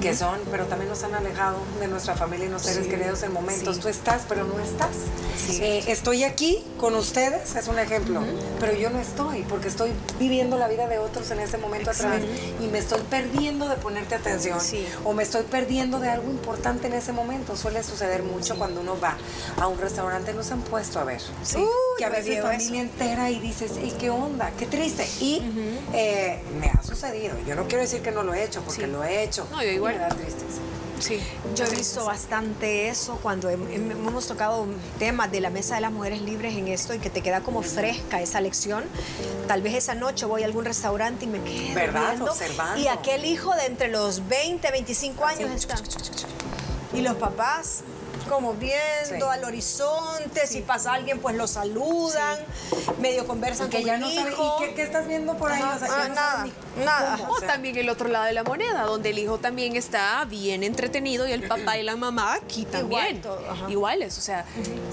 que 0.00 0.14
son, 0.14 0.38
pero 0.50 0.66
también 0.66 0.90
nos 0.90 1.02
han 1.02 1.14
alejado 1.14 1.58
de 1.80 1.88
nuestra 1.88 2.14
familia 2.14 2.46
y 2.46 2.50
nuestros 2.50 2.74
seres 2.74 2.88
queridos 2.88 3.22
en 3.22 3.32
momentos. 3.32 3.76
sí. 3.76 3.82
Tú 3.82 3.88
estás, 3.88 4.22
pero 4.28 4.44
no 4.44 4.58
estás. 4.60 4.90
Eh, 5.60 5.84
estoy 5.88 6.24
aquí 6.24 6.64
con 6.76 6.94
ustedes, 6.94 7.54
es 7.56 7.68
un 7.68 7.78
ejemplo, 7.78 8.20
pero 8.60 8.74
yo 8.74 8.90
no 8.90 9.00
estoy 9.00 9.42
porque 9.42 9.68
estoy 9.68 9.92
viviendo 10.18 10.58
la 10.58 10.67
vida 10.68 10.86
de 10.88 10.98
otros 10.98 11.30
en 11.30 11.40
este 11.40 11.56
momento 11.58 11.90
a 11.90 11.94
través 11.94 12.22
y 12.60 12.66
me 12.68 12.78
estoy 12.78 13.00
perdiendo 13.10 13.68
de 13.68 13.76
ponerte 13.76 14.14
atención 14.14 14.60
Sí. 14.60 14.86
o 15.04 15.12
me 15.12 15.22
estoy 15.22 15.42
perdiendo 15.44 15.98
de 16.00 16.08
algo 16.10 16.30
importante 16.30 16.86
en 16.86 16.94
ese 16.94 17.12
momento. 17.12 17.56
Suele 17.56 17.82
suceder 17.82 18.22
mucho 18.22 18.56
cuando 18.56 18.80
uno 18.80 18.98
va 19.00 19.16
a 19.60 19.66
un 19.66 19.78
restaurante, 19.78 20.32
nos 20.34 20.50
han 20.52 20.60
puesto 20.62 21.00
a 21.00 21.04
ver. 21.04 21.20
Sí. 21.42 21.64
Que 21.98 22.04
a 22.04 22.10
veces 22.10 22.40
familia 22.42 22.80
entera 22.82 23.30
y 23.30 23.38
dices, 23.40 23.72
¿y 23.82 23.90
qué 23.92 24.10
onda? 24.10 24.50
Qué 24.58 24.66
triste. 24.66 25.06
Y 25.20 25.42
eh, 25.92 26.40
me 26.60 26.68
ha 26.68 26.82
sucedido. 26.82 27.34
Yo 27.46 27.54
no 27.54 27.64
quiero 27.66 27.82
decir 27.82 28.02
que 28.02 28.10
no 28.12 28.22
lo 28.22 28.34
he 28.34 28.44
hecho, 28.44 28.62
porque 28.62 28.86
lo 28.86 29.02
he 29.04 29.22
hecho. 29.24 29.46
No, 29.50 29.62
yo 29.62 29.70
igual. 29.70 29.94
Y 29.94 29.98
me 29.98 30.02
da 30.02 30.08
tristeza. 30.10 30.60
Sí. 31.00 31.20
Yo 31.54 31.64
he 31.64 31.70
visto 31.70 32.04
bastante 32.04 32.88
eso 32.88 33.18
cuando 33.22 33.50
hem- 33.50 33.66
hem- 33.68 33.90
hemos 33.92 34.26
tocado 34.26 34.66
temas 34.98 35.30
de 35.30 35.40
la 35.40 35.50
mesa 35.50 35.76
de 35.76 35.80
las 35.80 35.92
mujeres 35.92 36.20
libres 36.22 36.54
en 36.56 36.68
esto 36.68 36.94
y 36.94 36.98
que 36.98 37.10
te 37.10 37.20
queda 37.22 37.40
como 37.40 37.62
fresca 37.62 38.20
esa 38.20 38.40
lección. 38.40 38.84
Tal 39.46 39.62
vez 39.62 39.74
esa 39.74 39.94
noche 39.94 40.26
voy 40.26 40.42
a 40.42 40.46
algún 40.46 40.64
restaurante 40.64 41.24
y 41.24 41.28
me 41.28 41.42
quedo 41.42 41.74
¿Verdad? 41.74 42.10
viendo, 42.10 42.32
Observando. 42.32 42.80
y 42.80 42.88
aquel 42.88 43.24
hijo 43.24 43.54
de 43.54 43.66
entre 43.66 43.88
los 43.88 44.26
20, 44.28 44.70
25 44.70 45.24
años 45.24 45.50
está. 45.52 45.76
Y 46.92 47.00
los 47.02 47.16
papás 47.16 47.80
como 48.28 48.54
viendo 48.54 48.76
Sí. 49.04 49.22
al 49.32 49.44
horizonte, 49.44 50.46
si 50.46 50.60
pasa 50.60 50.92
alguien 50.92 51.18
pues 51.20 51.34
lo 51.36 51.46
saludan, 51.46 52.38
medio 53.00 53.26
conversan 53.26 53.70
Que 53.70 53.78
con 53.78 53.86
ya 53.86 53.94
el 53.94 54.00
no 54.00 54.10
sabe, 54.10 54.30
hijo. 54.32 54.56
¿y 54.60 54.66
qué, 54.68 54.74
qué 54.74 54.82
estás 54.82 55.06
viendo 55.06 55.36
por 55.36 55.50
ahí? 55.52 55.62
O 55.62 55.78
sea, 55.78 55.88
ah, 55.90 56.08
no 56.08 56.14
nada, 56.14 56.44
ni 56.44 56.84
nada. 56.84 57.18
O 57.28 57.32
o 57.32 57.38
sea, 57.38 57.48
también 57.48 57.76
el 57.76 57.88
otro 57.88 58.08
lado 58.08 58.26
de 58.26 58.32
la 58.32 58.44
moneda, 58.44 58.82
donde 58.84 59.10
el 59.10 59.18
hijo 59.18 59.38
también 59.38 59.76
está 59.76 60.24
bien 60.26 60.62
entretenido 60.62 61.26
y 61.26 61.32
el 61.32 61.46
papá 61.48 61.78
y 61.78 61.82
la 61.82 61.96
mamá 61.96 62.34
aquí 62.34 62.64
también. 62.64 63.16
Igual 63.16 63.20
todo, 63.22 63.50
ajá. 63.50 63.70
Iguales, 63.70 64.18
o 64.18 64.20
sea. 64.20 64.44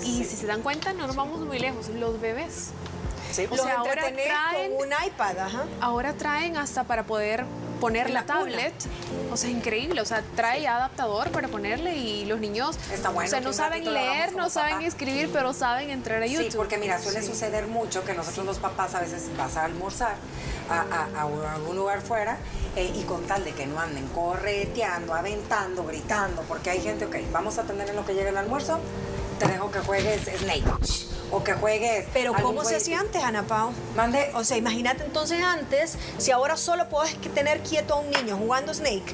Y 0.04 0.24
si 0.24 0.36
se 0.38 0.46
dan 0.48 0.62
cuenta, 0.62 0.94
no 0.94 1.08
nos 1.08 1.16
vamos 1.16 1.40
muy 1.42 1.60
lejos. 1.60 1.90
Los 1.90 2.20
bebés. 2.20 2.70
sí. 3.32 3.46
O 3.50 3.56
Los 3.56 3.66
sea, 3.66 3.76
ahora 3.80 4.04
traen- 4.10 4.72
con 4.72 4.88
un 4.88 4.94
iPad, 5.06 5.40
ajá. 5.40 5.64
Ahora 5.82 6.14
traen 6.14 6.58
hasta 6.58 6.84
para 6.86 7.04
poder 7.04 7.46
poner 7.80 8.10
la, 8.10 8.26
tablet. 8.26 8.74
O 9.32 9.38
sea, 9.38 9.50
increíble. 9.50 10.02
O 10.02 10.06
sea, 10.06 10.24
trae 10.36 10.68
adaptador 10.68 11.30
para 11.32 11.48
ponerle 11.48 11.96
y 11.96 12.26
los 12.26 12.40
niños. 12.40 12.78
Está 12.92 13.10
bueno 13.10 13.28
o 13.28 13.30
sea, 13.30 13.42
no 13.42 13.54
saben 13.54 13.94
leer, 13.94 14.34
no 14.34 14.50
saben 14.50 14.76
papá. 14.76 14.86
escribir, 14.86 15.30
pero 15.32 15.54
saben 15.54 15.90
entrar 15.90 16.22
a 16.22 16.26
YouTube. 16.26 16.52
Sí, 16.52 16.58
porque 16.58 16.78
mira, 16.78 17.02
suele 17.02 17.22
Sí. 17.22 17.28
suceder 17.28 17.68
mucho 17.68 18.04
que 18.04 18.14
nosotros 18.14 18.46
los 18.46 18.58
papás 18.58 18.96
a 18.96 19.02
veces 19.02 19.30
vas 19.38 19.58
a 19.58 19.66
almorzar 19.66 20.16
a, 20.70 21.54
algún 21.54 21.76
lugar 21.76 22.02
fuera 22.02 22.38
eh, 22.76 22.92
y 22.96 23.04
con 23.04 23.24
tal 23.24 23.44
de 23.44 23.52
que 23.54 23.68
no 23.68 23.80
anden 23.80 24.08
correteando, 24.08 25.14
aventando, 25.14 25.86
gritando, 25.86 26.42
porque 26.44 26.72
hay 26.72 26.82
gente, 26.82 27.06
ok, 27.06 27.16
vamos 27.32 27.58
a 27.58 27.64
tener 27.64 27.90
en 27.90 27.96
lo 27.96 28.06
que 28.06 28.14
llega 28.14 28.30
el 28.30 28.38
almuerzo, 28.38 28.80
te 29.40 29.48
dejo 29.48 29.72
que 29.72 29.80
juegues 29.80 30.22
Snake 30.40 30.64
o 31.32 31.44
que 31.44 31.54
juegues... 31.54 32.06
Pero 32.14 32.34
¿cómo 32.34 32.64
se 32.64 32.76
hacía 32.76 33.00
antes, 33.00 33.24
Ana 33.24 33.44
Pao? 33.44 33.72
Mande, 33.96 34.32
O 34.36 34.44
sea, 34.44 34.58
imagínate 34.58 35.04
entonces 35.04 35.42
antes, 35.44 35.98
si 36.18 36.32
ahora 36.32 36.58
solo 36.58 36.90
puedes 36.90 37.20
tener 37.34 37.62
quieto 37.62 37.96
a 37.96 37.98
un 37.98 38.10
niño 38.12 38.38
jugando 38.38 38.74
Snake, 38.74 39.14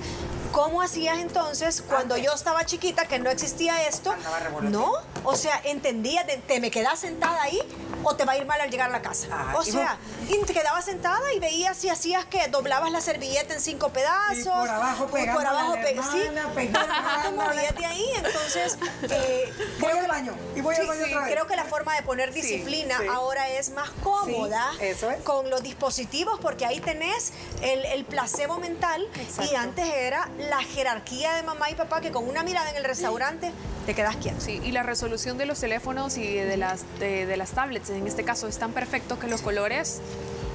¿cómo 0.51 0.81
hacías 0.81 1.19
entonces 1.19 1.81
cuando 1.81 2.15
Antes. 2.15 2.29
yo 2.29 2.35
estaba 2.35 2.65
chiquita 2.65 3.05
que 3.05 3.19
no 3.19 3.29
existía 3.29 3.87
esto? 3.87 4.11
Andaba. 4.11 4.61
No, 4.61 4.93
o 5.23 5.35
sea, 5.35 5.59
entendía, 5.63 6.23
de- 6.23 6.37
te 6.37 6.59
me 6.59 6.71
quedas 6.71 6.99
sentada 6.99 7.41
ahí 7.41 7.59
o 8.03 8.15
te 8.15 8.25
va 8.25 8.33
a 8.33 8.37
ir 8.37 8.45
mal 8.45 8.59
al 8.59 8.69
llegar 8.71 8.89
a 8.89 8.91
la 8.91 9.01
casa. 9.01 9.27
Ah, 9.31 9.53
o 9.57 9.61
y 9.61 9.71
sea, 9.71 9.97
y 10.27 10.43
te 10.43 10.53
quedabas 10.53 10.85
sentada 10.85 11.31
y 11.35 11.39
veías 11.39 11.77
si 11.77 11.89
hacías 11.89 12.25
que 12.25 12.47
doblabas 12.47 12.91
la 12.91 12.99
servilleta 13.01 13.53
en 13.53 13.61
cinco 13.61 13.89
pedazos. 13.89 14.39
Y 14.39 14.43
por 14.43 14.69
abajo 14.69 15.03
o 15.03 15.07
pegándole 15.07 15.37
por 15.37 15.45
abajo 15.47 15.73
a 15.73 15.75
la 15.75 15.81
pe- 15.83 15.91
hermana, 15.91 16.49
sí, 17.25 17.31
movías 17.35 17.75
de 17.75 17.85
ahí, 17.85 18.05
entonces... 18.15 18.77
eh, 19.03 19.53
voy 19.79 19.91
al 19.91 20.07
baño 20.07 20.33
y 20.55 20.61
voy 20.61 20.75
al 20.75 20.81
Sí, 20.81 20.87
baño 20.87 21.05
sí, 21.05 21.11
otra 21.11 21.25
vez. 21.25 21.33
creo 21.33 21.47
que 21.47 21.55
la 21.55 21.65
forma 21.65 21.95
de 21.95 22.01
poner 22.01 22.33
disciplina 22.33 22.97
sí. 22.97 23.05
ahora 23.07 23.49
es 23.49 23.69
más 23.69 23.91
cómoda 24.03 24.71
Sí, 24.79 24.85
eso 24.85 25.11
es. 25.11 25.21
con 25.21 25.49
los 25.51 25.61
dispositivos 25.61 26.39
porque 26.39 26.65
ahí 26.65 26.79
tenés 26.79 27.33
el, 27.61 27.85
el 27.85 28.03
placebo 28.05 28.57
mental 28.57 29.07
y 29.51 29.53
antes 29.55 29.87
era 29.93 30.27
la 30.49 30.61
jerarquía 30.63 31.35
de 31.35 31.43
mamá 31.43 31.69
y 31.69 31.75
papá 31.75 32.01
que 32.01 32.11
con 32.11 32.27
una 32.27 32.41
mirada 32.41 32.71
en 32.71 32.77
el 32.77 32.83
restaurante 32.83 33.51
te 33.85 33.93
quedas 33.95 34.15
quieto. 34.17 34.39
Sí, 34.41 34.59
y 34.63 34.71
la 34.71 34.83
resolución 34.83 35.10
de 35.11 35.45
los 35.45 35.59
teléfonos 35.59 36.17
y 36.17 36.25
de 36.35 36.55
las, 36.55 36.85
de, 36.99 37.25
de 37.25 37.35
las 37.35 37.51
tablets, 37.51 37.89
en 37.89 38.07
este 38.07 38.23
caso, 38.23 38.47
es 38.47 38.57
tan 38.57 38.71
perfecto 38.71 39.19
que 39.19 39.27
los 39.27 39.41
colores 39.41 39.99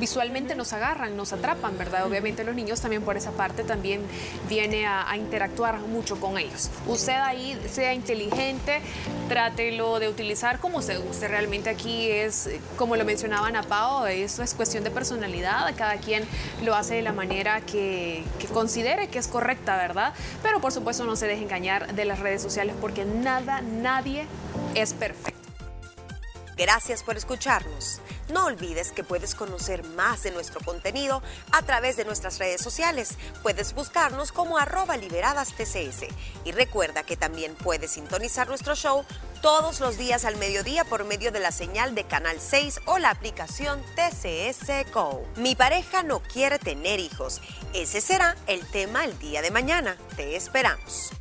visualmente 0.00 0.54
nos 0.54 0.72
agarran, 0.72 1.16
nos 1.16 1.32
atrapan, 1.32 1.78
¿verdad? 1.78 2.06
Obviamente 2.06 2.44
los 2.44 2.54
niños 2.54 2.80
también 2.80 3.02
por 3.02 3.16
esa 3.16 3.30
parte 3.32 3.64
también 3.64 4.02
viene 4.48 4.86
a, 4.86 5.08
a 5.10 5.16
interactuar 5.16 5.78
mucho 5.80 6.20
con 6.20 6.38
ellos. 6.38 6.70
Usted 6.86 7.14
ahí 7.14 7.58
sea 7.70 7.94
inteligente, 7.94 8.80
trátelo 9.28 9.98
de 9.98 10.08
utilizar 10.08 10.58
como 10.58 10.82
se 10.82 10.98
guste. 10.98 11.28
Realmente 11.28 11.70
aquí 11.70 12.10
es, 12.10 12.50
como 12.76 12.96
lo 12.96 13.04
mencionaba 13.04 13.48
Ana 13.48 13.62
Pao, 13.62 14.06
eso 14.06 14.42
es 14.42 14.54
cuestión 14.54 14.84
de 14.84 14.90
personalidad, 14.90 15.74
cada 15.76 15.96
quien 15.96 16.24
lo 16.62 16.74
hace 16.74 16.96
de 16.96 17.02
la 17.02 17.12
manera 17.12 17.60
que, 17.62 18.24
que 18.38 18.46
considere 18.48 19.08
que 19.08 19.18
es 19.18 19.28
correcta, 19.28 19.76
¿verdad? 19.76 20.12
Pero 20.42 20.60
por 20.60 20.72
supuesto 20.72 21.04
no 21.04 21.16
se 21.16 21.26
deje 21.26 21.42
engañar 21.42 21.94
de 21.94 22.04
las 22.04 22.18
redes 22.18 22.42
sociales 22.42 22.74
porque 22.80 23.04
nada, 23.04 23.62
nadie 23.62 24.26
es 24.76 24.92
perfecto. 24.92 25.36
Gracias 26.56 27.02
por 27.02 27.16
escucharnos. 27.16 28.00
No 28.30 28.46
olvides 28.46 28.90
que 28.92 29.04
puedes 29.04 29.34
conocer 29.34 29.84
más 29.84 30.22
de 30.22 30.30
nuestro 30.30 30.60
contenido 30.60 31.22
a 31.52 31.62
través 31.62 31.96
de 31.96 32.06
nuestras 32.06 32.38
redes 32.38 32.62
sociales. 32.62 33.16
Puedes 33.42 33.74
buscarnos 33.74 34.32
como 34.32 34.56
arroba 34.56 34.96
liberadas 34.96 35.52
TCS. 35.54 36.06
Y 36.44 36.52
recuerda 36.52 37.02
que 37.02 37.16
también 37.16 37.54
puedes 37.54 37.92
sintonizar 37.92 38.48
nuestro 38.48 38.74
show 38.74 39.04
todos 39.42 39.80
los 39.80 39.98
días 39.98 40.24
al 40.24 40.36
mediodía 40.36 40.84
por 40.84 41.04
medio 41.04 41.30
de 41.30 41.40
la 41.40 41.52
señal 41.52 41.94
de 41.94 42.04
Canal 42.04 42.40
6 42.40 42.80
o 42.86 42.98
la 42.98 43.10
aplicación 43.10 43.82
TCS 43.94 44.92
Go. 44.92 45.26
Mi 45.36 45.54
pareja 45.54 46.02
no 46.02 46.20
quiere 46.20 46.58
tener 46.58 47.00
hijos. 47.00 47.42
Ese 47.74 48.00
será 48.00 48.34
el 48.46 48.66
tema 48.66 49.04
el 49.04 49.18
día 49.18 49.42
de 49.42 49.50
mañana. 49.50 49.98
Te 50.16 50.36
esperamos. 50.36 51.12